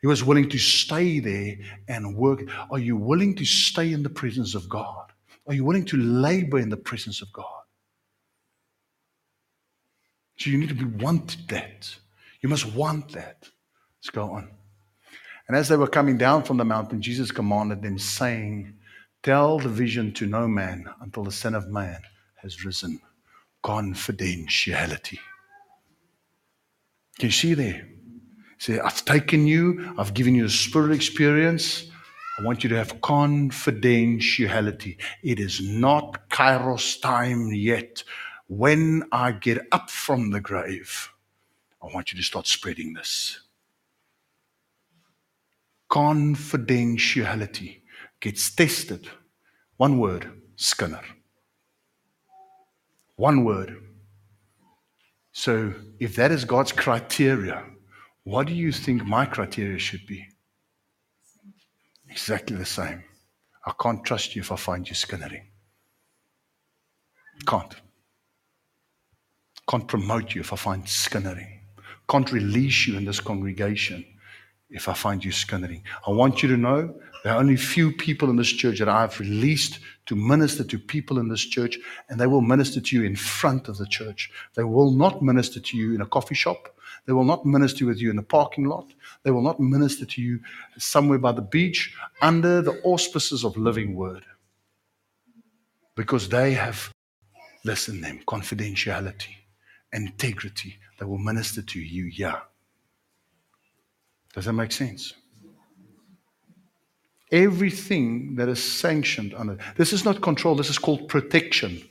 [0.00, 1.56] He was willing to stay there
[1.88, 2.42] and work.
[2.70, 5.12] Are you willing to stay in the presence of God?
[5.46, 7.44] Are you willing to labor in the presence of God?
[10.38, 11.94] So you need to be want that.
[12.40, 13.48] You must want that.
[13.98, 14.50] Let's go on.
[15.48, 18.74] And as they were coming down from the mountain, Jesus commanded them, saying,
[19.28, 22.00] Tell the vision to no man until the Son of Man
[22.36, 22.98] has risen.
[23.62, 25.18] Confidentiality.
[27.18, 27.86] Can you see there?
[28.56, 31.90] Say, I've taken you, I've given you a spirit experience.
[32.38, 34.96] I want you to have confidentiality.
[35.22, 38.04] It is not Kairos time yet.
[38.46, 41.10] When I get up from the grave,
[41.82, 43.40] I want you to start spreading this.
[45.90, 47.82] Confidentiality
[48.20, 49.08] gets tested.
[49.76, 51.02] One word, Skinner.
[53.16, 53.76] One word.
[55.32, 57.64] So if that is God's criteria,
[58.24, 60.26] what do you think my criteria should be?
[62.10, 63.04] Exactly the same.
[63.64, 65.46] I can't trust you if I find you skinnering.
[67.46, 67.74] Can't.
[69.68, 71.60] Can't promote you if I find skinnering.
[72.08, 74.04] Can't release you in this congregation
[74.70, 75.82] if I find you skinnering.
[76.06, 79.18] I want you to know there are only few people in this church that I've
[79.18, 81.78] released to minister to people in this church,
[82.08, 84.30] and they will minister to you in front of the church.
[84.54, 86.74] They will not minister to you in a coffee shop.
[87.06, 88.86] They will not minister with you in a parking lot.
[89.22, 90.40] They will not minister to you
[90.76, 94.24] somewhere by the beach under the auspices of living word.
[95.96, 96.90] Because they have,
[97.64, 99.34] listen them, confidentiality,
[99.92, 100.78] integrity.
[100.98, 102.40] They will minister to you, yeah.
[104.34, 105.14] Does that make sense?
[107.30, 111.82] Everything that is sanctioned under this is not control, this is called protection.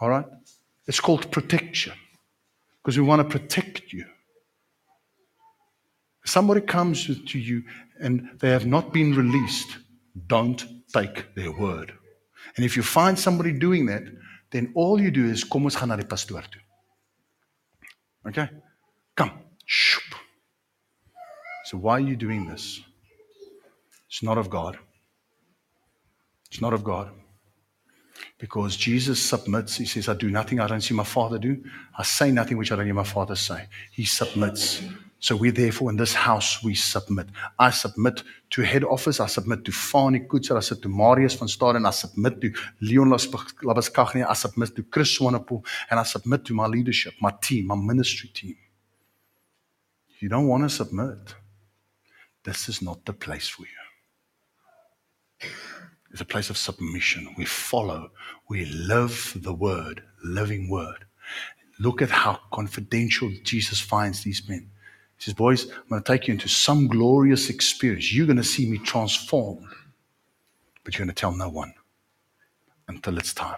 [0.00, 0.24] All right?
[0.86, 1.92] It's called protection
[2.82, 4.04] because we want to protect you.
[6.24, 7.62] If somebody comes to you
[8.00, 9.76] and they have not been released,
[10.26, 11.92] don't take their word.
[12.56, 14.02] And if you find somebody doing that,
[14.50, 15.44] then all you do is.
[18.26, 18.48] Okay?
[19.16, 19.30] Come.
[21.72, 22.82] So why are you doing this?
[24.06, 24.78] It's not of God.
[26.50, 27.10] It's not of God.
[28.38, 29.78] Because Jesus submits.
[29.78, 31.64] He says, I do nothing I don't see my Father do.
[31.96, 33.68] I say nothing which I don't hear my Father say.
[33.90, 34.82] He submits.
[35.18, 37.28] So we therefore in this house we submit.
[37.58, 39.18] I submit to head office.
[39.18, 40.58] I submit to Fani Kutzer.
[40.58, 41.88] I submit to Marius van Staden.
[41.88, 42.52] I submit to
[42.82, 44.28] Leon Labaskagnia.
[44.28, 45.64] I submit to Chris Swanepoel.
[45.90, 48.56] And I submit to my leadership, my team, my ministry team.
[50.18, 51.36] You don't want to submit.
[52.44, 55.50] This is not the place for you.
[56.10, 57.34] It's a place of submission.
[57.38, 58.10] We follow,
[58.48, 61.06] we live the word, living word.
[61.78, 64.70] Look at how confidential Jesus finds these men.
[65.16, 68.12] He says, Boys, I'm going to take you into some glorious experience.
[68.12, 69.66] You're going to see me transformed,
[70.84, 71.72] but you're going to tell no one
[72.88, 73.56] until it's time.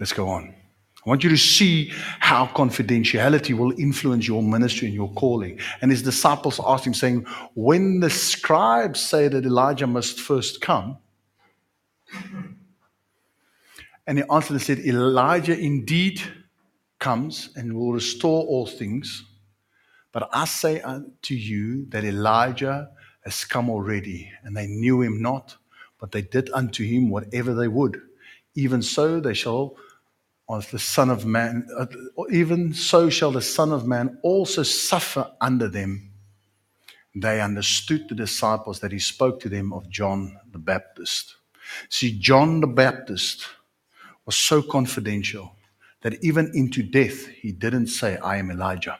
[0.00, 0.61] Let's go on.
[1.04, 1.90] I want you to see
[2.20, 5.58] how confidentiality will influence your ministry and your calling.
[5.80, 10.98] And his disciples asked him, saying, When the scribes say that Elijah must first come,
[14.06, 16.20] and he answered and said, Elijah indeed
[17.00, 19.24] comes and will restore all things.
[20.12, 22.90] But I say unto you that Elijah
[23.24, 25.56] has come already, and they knew him not,
[25.98, 28.00] but they did unto him whatever they would.
[28.54, 29.76] Even so, they shall,
[30.50, 31.86] as the Son of Man, uh,
[32.30, 36.10] even so shall the Son of Man also suffer under them.
[37.14, 41.36] They understood the disciples that he spoke to them of John the Baptist.
[41.88, 43.46] See, John the Baptist
[44.26, 45.56] was so confidential
[46.02, 48.98] that even into death, he didn't say, I am Elijah.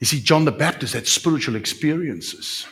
[0.00, 2.66] You see, John the Baptist had spiritual experiences.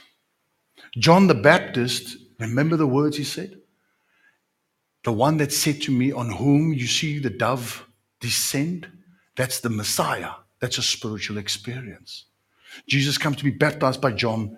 [0.98, 3.59] John the Baptist, remember the words he said?
[5.05, 7.86] The one that said to me, On whom you see the dove
[8.20, 8.88] descend,
[9.36, 10.32] that's the Messiah.
[10.61, 12.26] That's a spiritual experience.
[12.86, 14.57] Jesus comes to be baptized by John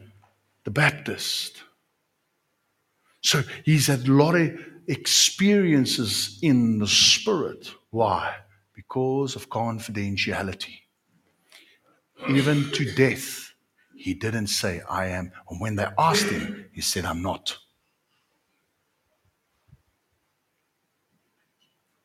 [0.64, 1.62] the Baptist.
[3.20, 4.50] So he's had a lot of
[4.88, 7.72] experiences in the spirit.
[7.90, 8.34] Why?
[8.74, 10.80] Because of confidentiality.
[12.28, 13.54] Even to death,
[13.96, 15.32] he didn't say, I am.
[15.48, 17.56] And when they asked him, he said, I'm not.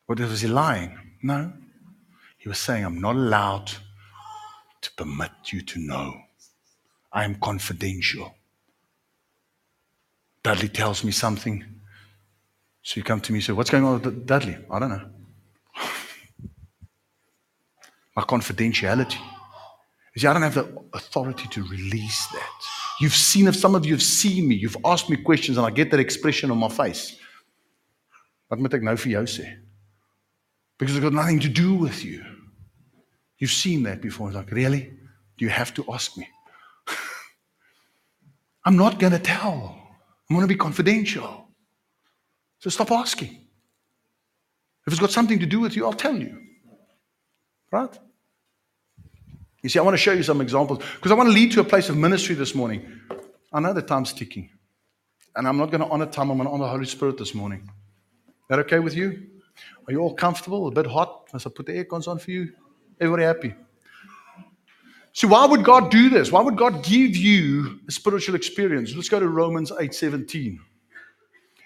[0.08, 0.98] What was he lying?
[1.22, 1.52] No.
[2.38, 3.70] He was saying, I'm not allowed
[4.80, 6.14] to permit you to know.
[7.12, 8.34] I am confidential.
[10.42, 11.62] Dudley tells me something.
[12.82, 14.56] So you come to me and say, What's going on with Dudley?
[14.70, 15.10] I don't know.
[18.16, 19.18] My confidentiality.
[20.14, 22.50] You see, I don't have the authority to release that.
[22.98, 25.70] You've seen, if some of you have seen me, you've asked me questions, and I
[25.70, 27.16] get that expression on my face.
[28.48, 29.67] Wat moet ek nou vir?
[30.78, 32.24] Because it's got nothing to do with you.
[33.38, 34.28] You've seen that before.
[34.28, 34.92] It's like, really?
[35.36, 36.28] Do you have to ask me?
[38.64, 39.76] I'm not going to tell.
[40.28, 41.46] I'm going to be confidential.
[42.58, 43.30] So stop asking.
[44.86, 46.40] If it's got something to do with you, I'll tell you.
[47.70, 47.96] Right?
[49.62, 51.60] You see, I want to show you some examples because I want to lead to
[51.60, 53.00] a place of ministry this morning.
[53.52, 54.50] I know the time's ticking.
[55.36, 57.34] And I'm not going to honor time, I'm going to honor the Holy Spirit this
[57.34, 57.70] morning.
[58.28, 59.26] Is that okay with you?
[59.86, 60.66] Are you all comfortable?
[60.68, 61.28] A bit hot?
[61.34, 62.52] As I put the air cons on for you?
[63.00, 63.54] Everybody happy?
[65.12, 66.30] So why would God do this?
[66.30, 68.94] Why would God give you a spiritual experience?
[68.94, 70.60] Let's go to Romans 8 17.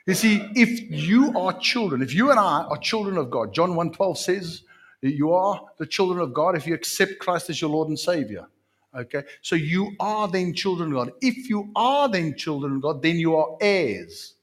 [0.07, 3.75] You see, if you are children, if you and I are children of God, John
[3.75, 4.63] 1:12 says
[5.01, 8.47] you are the children of God if you accept Christ as your Lord and Savior.
[8.95, 9.23] Okay?
[9.41, 11.15] So you are then children of God.
[11.21, 14.35] If you are then children of God, then you are heirs.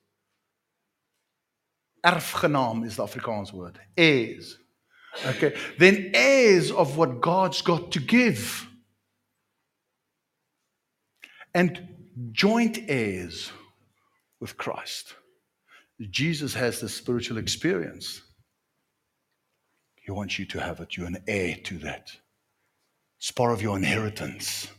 [2.05, 3.79] Erfgenaam is the Afrikaans word.
[3.97, 4.57] Heirs.
[5.25, 5.55] Okay?
[5.77, 8.67] Then heirs of what God's got to give.
[11.53, 11.87] And
[12.31, 13.51] joint heirs
[14.39, 15.15] with Christ.
[16.09, 18.21] Jesus has the spiritual experience.
[19.95, 20.95] He wants you to have it.
[20.95, 22.11] You're an heir to that.
[23.17, 24.69] It's part of your inheritance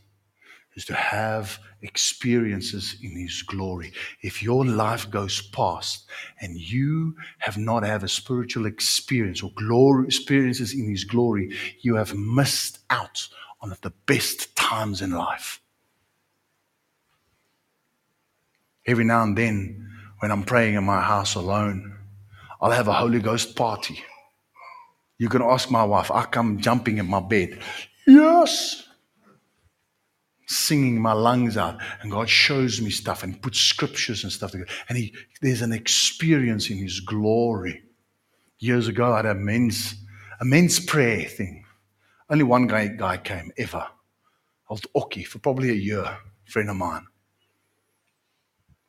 [0.75, 3.91] is to have experiences in his glory.
[4.21, 6.05] If your life goes past
[6.39, 11.95] and you have not had a spiritual experience or glory experiences in his glory, you
[11.95, 13.27] have missed out
[13.61, 15.61] on the best times in life.
[18.85, 19.91] Every now and then
[20.21, 21.97] when I'm praying in my house alone.
[22.61, 24.03] I'll have a Holy Ghost party.
[25.17, 27.59] You can ask my wife, I come jumping in my bed.
[28.05, 28.87] Yes.
[30.51, 31.79] Singing my lungs out.
[32.01, 34.69] And God shows me stuff and puts scriptures and stuff together.
[34.89, 37.83] And he, there's an experience in His glory.
[38.59, 39.95] Years ago, I had a men's,
[40.41, 41.63] a men's prayer thing.
[42.29, 43.87] Only one guy, guy came ever.
[44.69, 47.05] I was Oki for probably a year, friend of mine.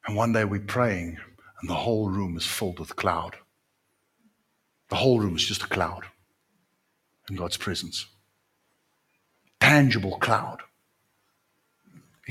[0.04, 1.16] And one day we're praying,
[1.60, 3.36] and the whole room is filled with cloud.
[4.90, 6.06] The whole room is just a cloud
[7.30, 8.06] in God's presence.
[9.60, 10.60] Tangible cloud.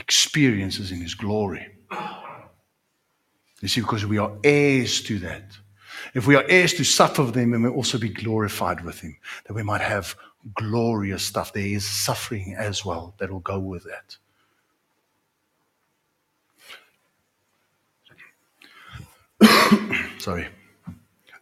[0.02, 1.66] Experiences in His glory.
[3.62, 5.44] You see, because we are heirs to that.
[6.16, 9.16] If we are heirs to suffer with Him, we may also be glorified with Him,
[9.46, 10.16] that we might have
[10.56, 11.54] glorious stuff.
[11.54, 14.18] There is suffering as well that will go with that.
[20.20, 20.48] Sorry.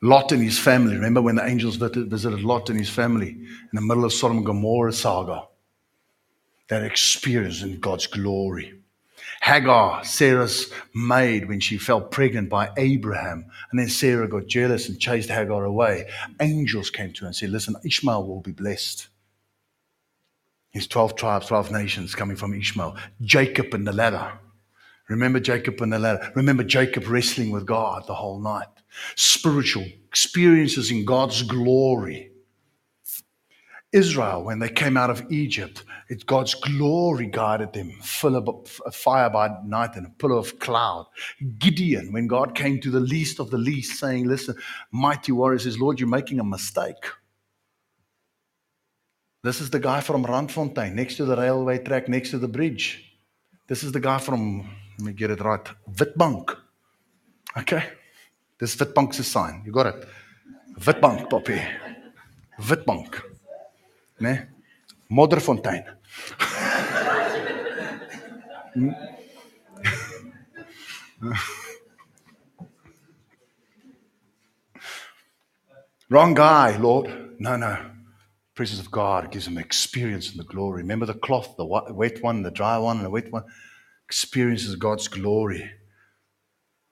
[0.01, 0.95] Lot and his family.
[0.95, 4.45] Remember when the angels visited Lot and his family in the middle of Sodom and
[4.45, 5.48] Gomorrah saga?
[6.69, 8.79] That experience in God's glory.
[9.41, 14.99] Hagar, Sarah's maid, when she fell pregnant by Abraham, and then Sarah got jealous and
[14.99, 16.09] chased Hagar away,
[16.41, 19.07] angels came to her and said, Listen, Ishmael will be blessed.
[20.71, 22.95] His 12 tribes, 12 nations coming from Ishmael.
[23.21, 24.33] Jacob and the ladder.
[25.07, 26.31] Remember Jacob and the ladder.
[26.35, 28.67] Remember Jacob wrestling with God the whole night.
[29.15, 32.28] Spiritual experiences in God's glory.
[33.91, 38.91] Israel, when they came out of Egypt, it's God's glory guided them, full of a
[38.91, 41.07] fire by night and a pillar of cloud.
[41.57, 44.55] Gideon, when God came to the least of the least, saying, Listen,
[44.91, 47.03] mighty warriors, says, Lord, you're making a mistake.
[49.43, 53.17] This is the guy from Randfontein, next to the railway track, next to the bridge.
[53.67, 54.69] This is the guy from,
[54.99, 56.55] let me get it right, Witbank.
[57.57, 57.83] Okay?
[58.59, 59.63] This Witbank's a sign.
[59.65, 60.07] You got it.
[60.79, 61.61] Witbank, Poppy.
[62.59, 63.28] Witbank.
[64.19, 64.47] Né?
[65.09, 65.85] Modderfontein.
[76.09, 77.35] Wrong guy, Lord.
[77.39, 77.77] No, no.
[78.55, 80.81] Presence of God gives him experience in the glory.
[80.81, 83.43] Remember the cloth, the wet one, the dry one, and the wet one?
[84.07, 85.71] Experiences God's glory.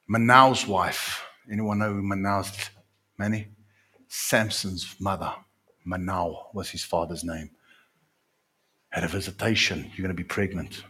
[0.07, 1.25] Manoah's wife.
[1.51, 2.69] Anyone know who Manoah's
[3.17, 3.49] Manny?
[4.07, 5.33] Samson's mother.
[5.87, 7.49] Manoah was his father's name.
[8.89, 9.89] Had a visitation.
[9.95, 10.83] You're going to be pregnant.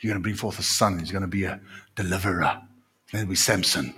[0.00, 0.98] You're going to bring forth a son.
[1.00, 1.60] He's going to be a
[1.96, 2.62] deliverer.
[3.12, 3.94] Going to Samson.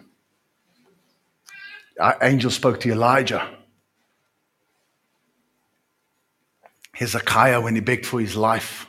[2.01, 3.47] Our angel spoke to Elijah.
[6.95, 8.87] Hezekiah, when he begged for his life,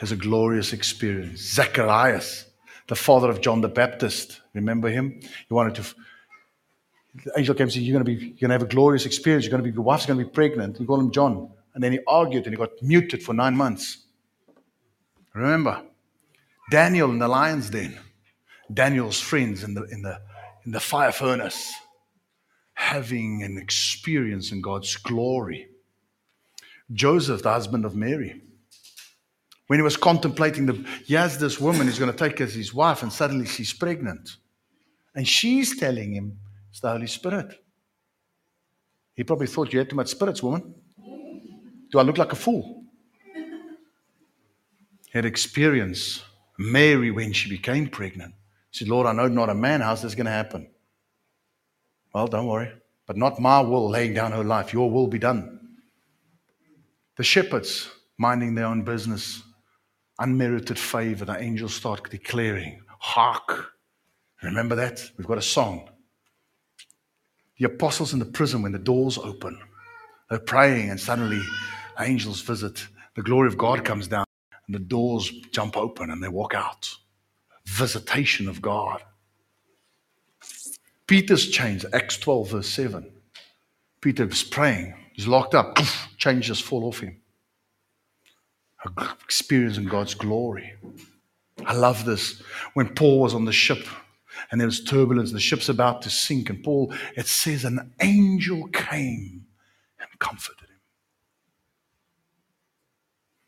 [0.00, 1.40] has a glorious experience.
[1.40, 2.46] Zacharias,
[2.88, 5.20] the father of John the Baptist, remember him?
[5.20, 5.94] He wanted to
[7.36, 9.44] angel came and said, You're going to be, you're going to have a glorious experience.
[9.44, 10.78] You're going to be, your wife's going to be pregnant.
[10.80, 11.50] You call him John.
[11.74, 13.98] And then he argued and he got muted for nine months.
[15.34, 15.82] Remember,
[16.70, 17.98] Daniel in the lion's den,
[18.72, 20.18] Daniel's friends in the, in the,
[20.64, 21.72] in the fire furnace,
[22.72, 25.68] having an experience in God's glory.
[26.92, 28.40] Joseph, the husband of Mary,
[29.66, 32.72] when he was contemplating the, he has this woman he's going to take as his
[32.72, 34.36] wife, and suddenly she's pregnant.
[35.14, 36.38] And she's telling him,
[36.76, 37.58] it's the Holy Spirit.
[39.14, 40.74] He probably thought you had too much spirits, woman.
[41.90, 42.84] Do I look like a fool?
[45.10, 46.22] Had experience.
[46.58, 48.34] Mary, when she became pregnant,
[48.72, 49.80] said, Lord, I know not a man.
[49.80, 50.68] How's this going to happen?
[52.12, 52.70] Well, don't worry.
[53.06, 54.74] But not my will laying down her life.
[54.74, 55.78] Your will be done.
[57.16, 59.42] The shepherds minding their own business,
[60.18, 63.72] unmerited favor, the angels start declaring, Hark.
[64.42, 65.00] Remember that?
[65.16, 65.88] We've got a song.
[67.58, 69.58] The apostles in the prison, when the doors open,
[70.28, 71.42] they're praying, and suddenly
[71.98, 72.86] angels visit.
[73.14, 74.26] The glory of God comes down,
[74.66, 76.94] and the doors jump open, and they walk out.
[77.66, 79.02] Visitation of God.
[81.06, 83.10] Peter's chains, Acts 12, verse 7.
[84.00, 85.78] Peter was praying, he's locked up,
[86.18, 87.20] chains just fall off him.
[89.24, 90.74] Experiencing God's glory.
[91.64, 92.42] I love this.
[92.74, 93.86] When Paul was on the ship,
[94.50, 95.32] and there was turbulence.
[95.32, 96.50] The ship's about to sink.
[96.50, 99.46] And Paul, it says, an angel came
[99.98, 100.80] and comforted him.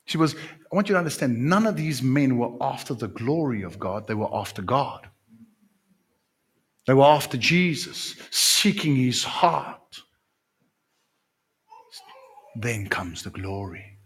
[0.07, 3.63] She was, I want you to understand, none of these men were after the glory
[3.63, 5.09] of God, they were after God.
[6.87, 10.01] They were after Jesus, seeking his heart.
[12.57, 13.99] Then comes the glory.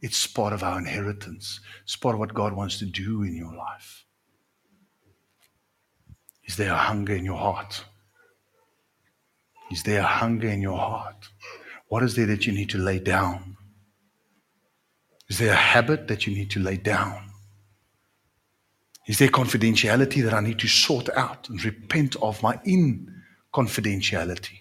[0.00, 3.52] It's part of our inheritance, it's part of what God wants to do in your
[3.52, 4.04] life.
[6.46, 7.84] Is there a hunger in your heart?
[9.70, 11.28] Is there a hunger in your heart?
[11.88, 13.56] What is there that you need to lay down?
[15.28, 17.30] Is there a habit that you need to lay down?
[19.06, 24.60] Is there confidentiality that I need to sort out and repent of my inconfidentiality?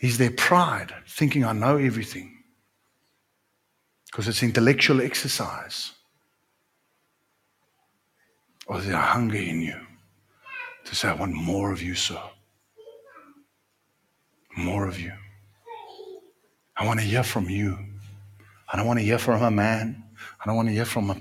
[0.00, 2.42] Is there pride, thinking I know everything?
[4.06, 5.92] Because it's intellectual exercise.
[8.70, 9.74] Or is there a hunger in you
[10.84, 12.22] to say, I want more of you, sir?
[14.56, 15.12] More of you.
[16.76, 17.76] I want to hear from you.
[18.72, 20.04] I don't want to hear from a man.
[20.40, 21.14] I don't want to hear from a,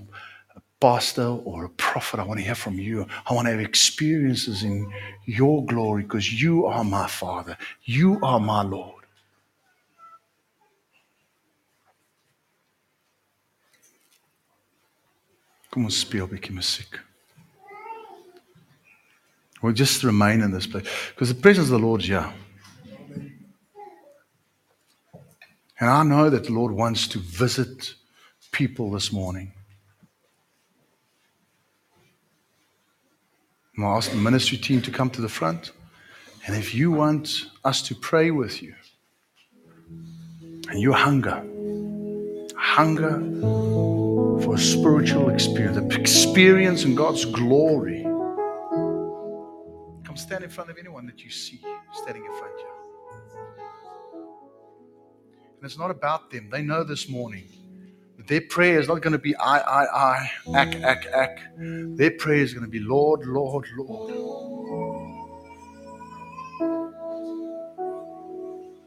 [0.56, 2.20] a pastor or a prophet.
[2.20, 3.08] I want to hear from you.
[3.26, 4.88] I want to have experiences in
[5.26, 7.58] your glory because you are my Father.
[7.84, 8.94] You are my Lord.
[15.72, 17.09] Kom ons speel 'n bietjie musiek.
[19.62, 22.32] We'll just remain in this place because the presence of the Lord's here.
[25.80, 27.94] And I know that the Lord wants to visit
[28.52, 29.54] people this morning.
[33.78, 35.72] I'll ask the ministry team to come to the front.
[36.46, 38.76] And if you want us to pray with you,
[40.70, 41.44] and you hunger,
[42.56, 43.20] hunger
[44.44, 47.99] for a spiritual experience, experience in God's glory,
[50.20, 51.60] stand in front of anyone that you see
[51.94, 52.68] standing in front of you.
[55.46, 56.50] And it's not about them.
[56.50, 57.48] They know this morning
[58.18, 61.40] that their prayer is not going to be I, I, I, ack, ack, ack.
[61.58, 64.14] Their prayer is going to be Lord, Lord, Lord.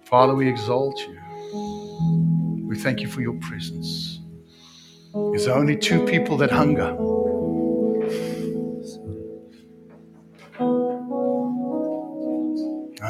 [0.04, 1.18] Father, we exalt you.
[2.66, 4.20] We thank you for your presence.
[5.14, 6.96] There's only two people that hunger.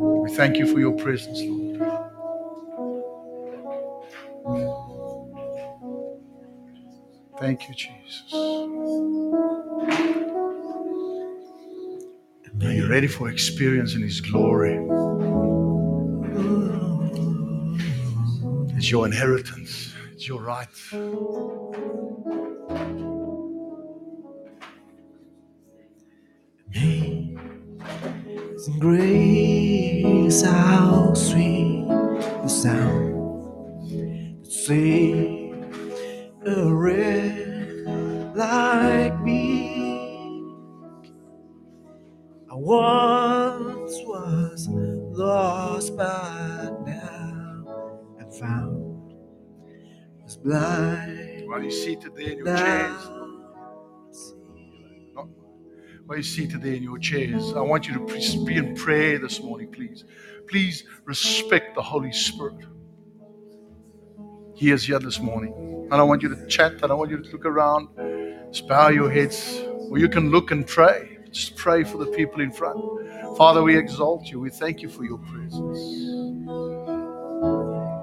[0.08, 1.80] We thank you for your presence, Lord.
[7.38, 8.32] Thank you, Jesus.
[12.62, 14.78] Are you ready for experiencing His glory?
[18.76, 20.68] It's your inheritance, it's your right.
[28.82, 33.84] Grace, how sweet the sound
[34.42, 35.54] that saved
[36.44, 37.86] a wretch
[38.34, 40.42] like me.
[42.50, 47.64] I once was lost, but now
[48.18, 49.14] I'm found.
[50.24, 52.46] Was blind, While you're seated there in your
[56.14, 59.70] you're seated there in your chairs, I want you to be in prayer this morning,
[59.72, 60.04] please.
[60.48, 62.56] Please respect the Holy Spirit.
[64.54, 65.54] He is here this morning.
[65.84, 66.74] And I don't want you to chat.
[66.82, 67.88] I don't want you to look around.
[68.52, 69.62] Just bow your heads.
[69.90, 71.18] Or you can look and pray.
[71.30, 72.78] Just pray for the people in front.
[73.36, 74.40] Father, we exalt you.
[74.40, 75.78] We thank you for your presence.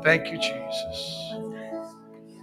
[0.03, 1.34] Thank you, Jesus.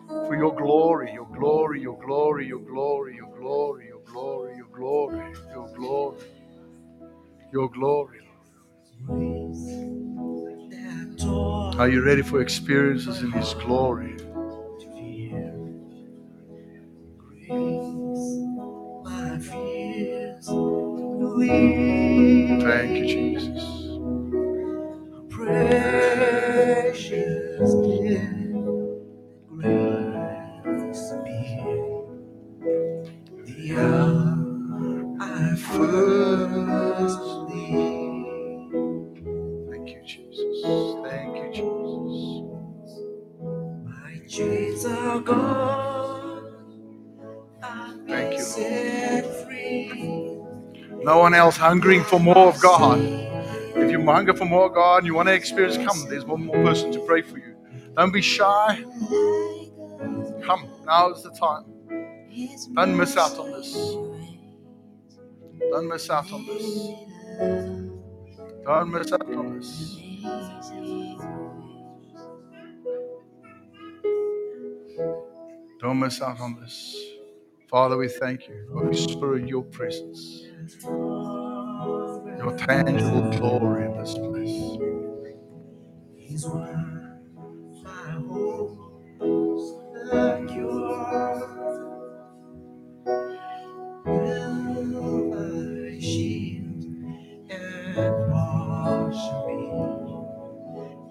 [0.08, 3.88] For your glory, your glory, your glory, your glory, your glory,
[7.52, 8.20] your glory.
[11.78, 14.16] Are you ready for experiences in His glory?
[51.58, 53.00] Hungering for more of God.
[53.76, 56.08] If you hunger for more of God and you want to experience, come.
[56.08, 57.56] There's one more person to pray for you.
[57.96, 58.84] Don't be shy.
[60.44, 60.68] Come.
[60.86, 61.64] Now is the time.
[62.74, 63.74] Don't miss out on this.
[65.70, 66.88] Don't miss out on this.
[68.64, 69.98] Don't miss out on this.
[75.80, 77.05] Don't miss out on this.
[77.76, 80.44] Father, we thank you, Holy Spirit, your presence,
[82.38, 84.78] your tangible glory in this place.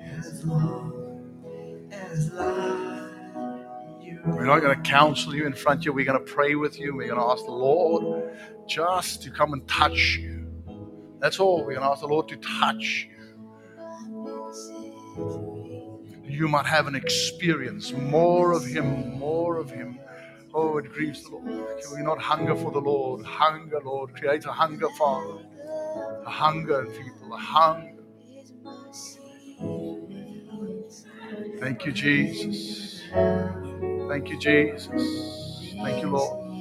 [0.04, 1.16] As long
[1.92, 2.85] as life
[4.26, 5.94] We're not going to counsel you in front of you.
[5.94, 6.96] We're going to pray with you.
[6.96, 8.36] We're going to ask the Lord
[8.68, 10.48] just to come and touch you.
[11.20, 11.60] That's all.
[11.60, 13.16] We're going to ask the Lord to touch you.
[16.28, 20.00] You might have an experience, more of Him, more of Him.
[20.54, 21.82] Oh, it grieves the Lord.
[21.82, 23.24] Can we not hunger for the Lord?
[23.26, 24.16] Hunger, Lord.
[24.16, 25.46] Create a hunger, Father.
[26.26, 27.92] A hunger in people, a hunger.
[31.60, 33.04] Thank you, Jesus.
[34.10, 34.88] Thank you, Jesus.
[35.84, 36.52] Thank you, Lord.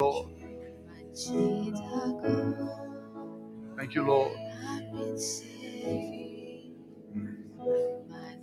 [0.00, 0.28] Lord.
[3.76, 4.32] Thank you, Lord.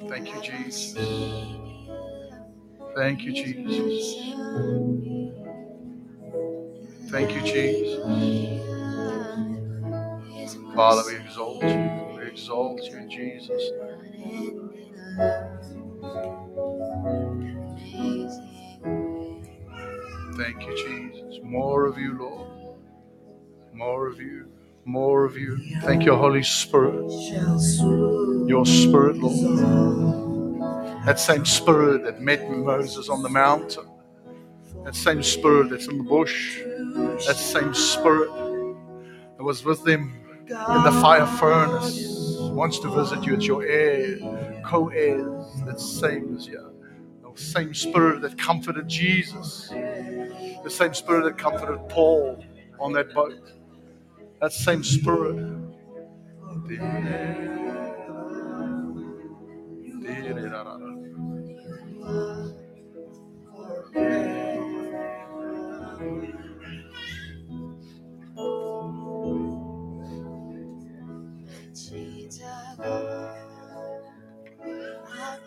[0.10, 0.98] Thank you, Jesus.
[2.96, 4.36] Thank you, Jesus.
[7.10, 8.06] Thank you, Jesus.
[10.76, 12.16] Father, we exalt you.
[12.18, 13.72] We exalt you Jesus'.
[20.36, 21.40] Thank you, Jesus.
[21.44, 22.52] More of you, Lord.
[23.74, 24.52] More of you.
[24.86, 25.58] More of you.
[25.82, 27.12] Thank you, Holy Spirit.
[28.48, 29.58] Your Spirit, Lord.
[31.06, 33.88] That same Spirit that met Moses on the mountain.
[34.86, 36.62] That same Spirit that's in the bush.
[37.28, 38.30] That same Spirit
[39.38, 40.14] that was with them
[40.48, 42.16] in the fire furnace
[42.54, 43.36] wants to visit you.
[43.36, 44.18] It's your heir,
[44.66, 45.62] co heirs.
[45.66, 46.77] That same as you.
[47.38, 49.70] The same Spirit that comforted Jesus.
[49.70, 52.44] The same Spirit that comforted Paul
[52.80, 53.36] on that boat.
[54.42, 55.38] That same Spirit.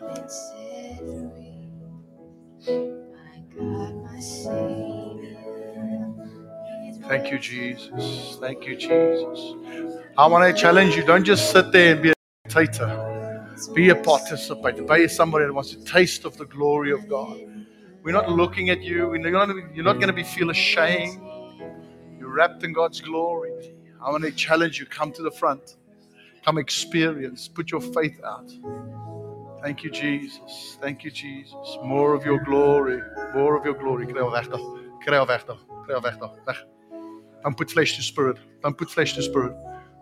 [0.02, 1.39] I've.
[7.10, 8.38] Thank you, Jesus.
[8.38, 9.56] Thank you, Jesus.
[10.16, 11.02] I want to challenge you.
[11.04, 12.14] Don't just sit there and be a
[12.48, 13.50] spectator.
[13.74, 14.84] Be a participator.
[14.84, 17.36] Be somebody that wants to taste of the glory of God.
[18.04, 19.12] We're not looking at you.
[19.12, 21.20] You're not going to be feel ashamed.
[22.16, 23.74] You're wrapped in God's glory.
[24.00, 24.86] I want to challenge you.
[24.86, 25.78] Come to the front.
[26.44, 27.48] Come experience.
[27.48, 28.52] Put your faith out.
[29.64, 30.78] Thank you, Jesus.
[30.80, 31.76] Thank you, Jesus.
[31.82, 33.02] More of your glory.
[33.34, 34.06] More of your glory.
[34.06, 35.58] Kry al weg daar.
[35.84, 36.79] Kry al.
[37.42, 38.36] Don't put flesh to spirit.
[38.62, 39.54] Don't put flesh to spirit.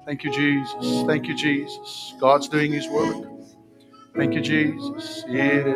[0.04, 1.04] Thank you, Jesus.
[1.06, 2.14] Thank you, Jesus.
[2.18, 3.24] God's doing His work.
[4.16, 5.24] Thank you, Jesus.
[5.28, 5.66] Light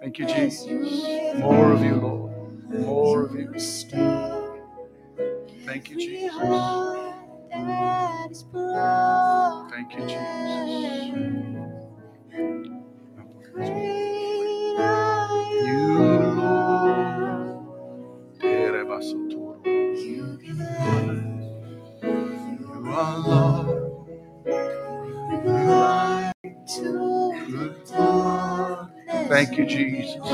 [0.00, 0.26] Thank you.
[0.26, 0.66] Jesus.
[1.38, 2.32] More of you, Lord.
[2.80, 3.52] More of you.
[5.66, 6.32] Thank you, Jesus.
[9.70, 10.28] Thank you, Jesus.
[18.98, 19.64] Erebasotoro.
[19.96, 21.22] You give light.
[22.02, 24.08] You are Lord.
[25.28, 26.32] Bring light
[26.76, 26.82] to
[27.48, 29.28] the darkness.
[29.28, 30.28] Thank you, Jesus.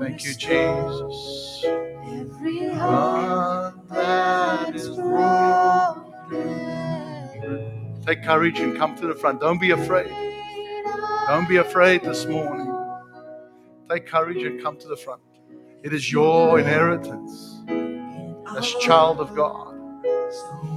[0.00, 1.64] Thank you, Jesus.
[1.64, 6.42] Every heart that is broken.
[8.04, 9.40] Take courage and come to the front.
[9.40, 10.12] Don't be afraid.
[11.28, 12.74] Don't be afraid this morning.
[13.88, 15.22] Take courage and come to the front.
[15.82, 17.60] It is your inheritance
[18.56, 19.74] as child of God.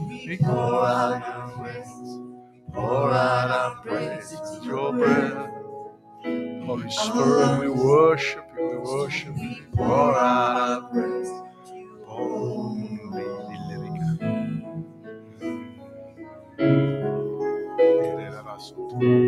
[0.10, 2.20] We pour out our praise.
[2.74, 4.34] Pour out our praise.
[4.34, 5.52] It's your breath.
[6.66, 8.70] Holy Spirit, we worship you.
[8.70, 9.66] We worship you.
[9.76, 11.30] Pour out our praise.
[12.08, 14.18] The living
[19.00, 19.25] Donkey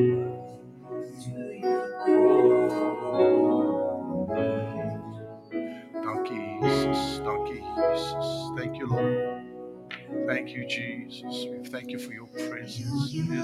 [10.47, 11.45] Thank you, Jesus.
[11.51, 13.11] We thank you for your presence.
[13.11, 13.43] You give Your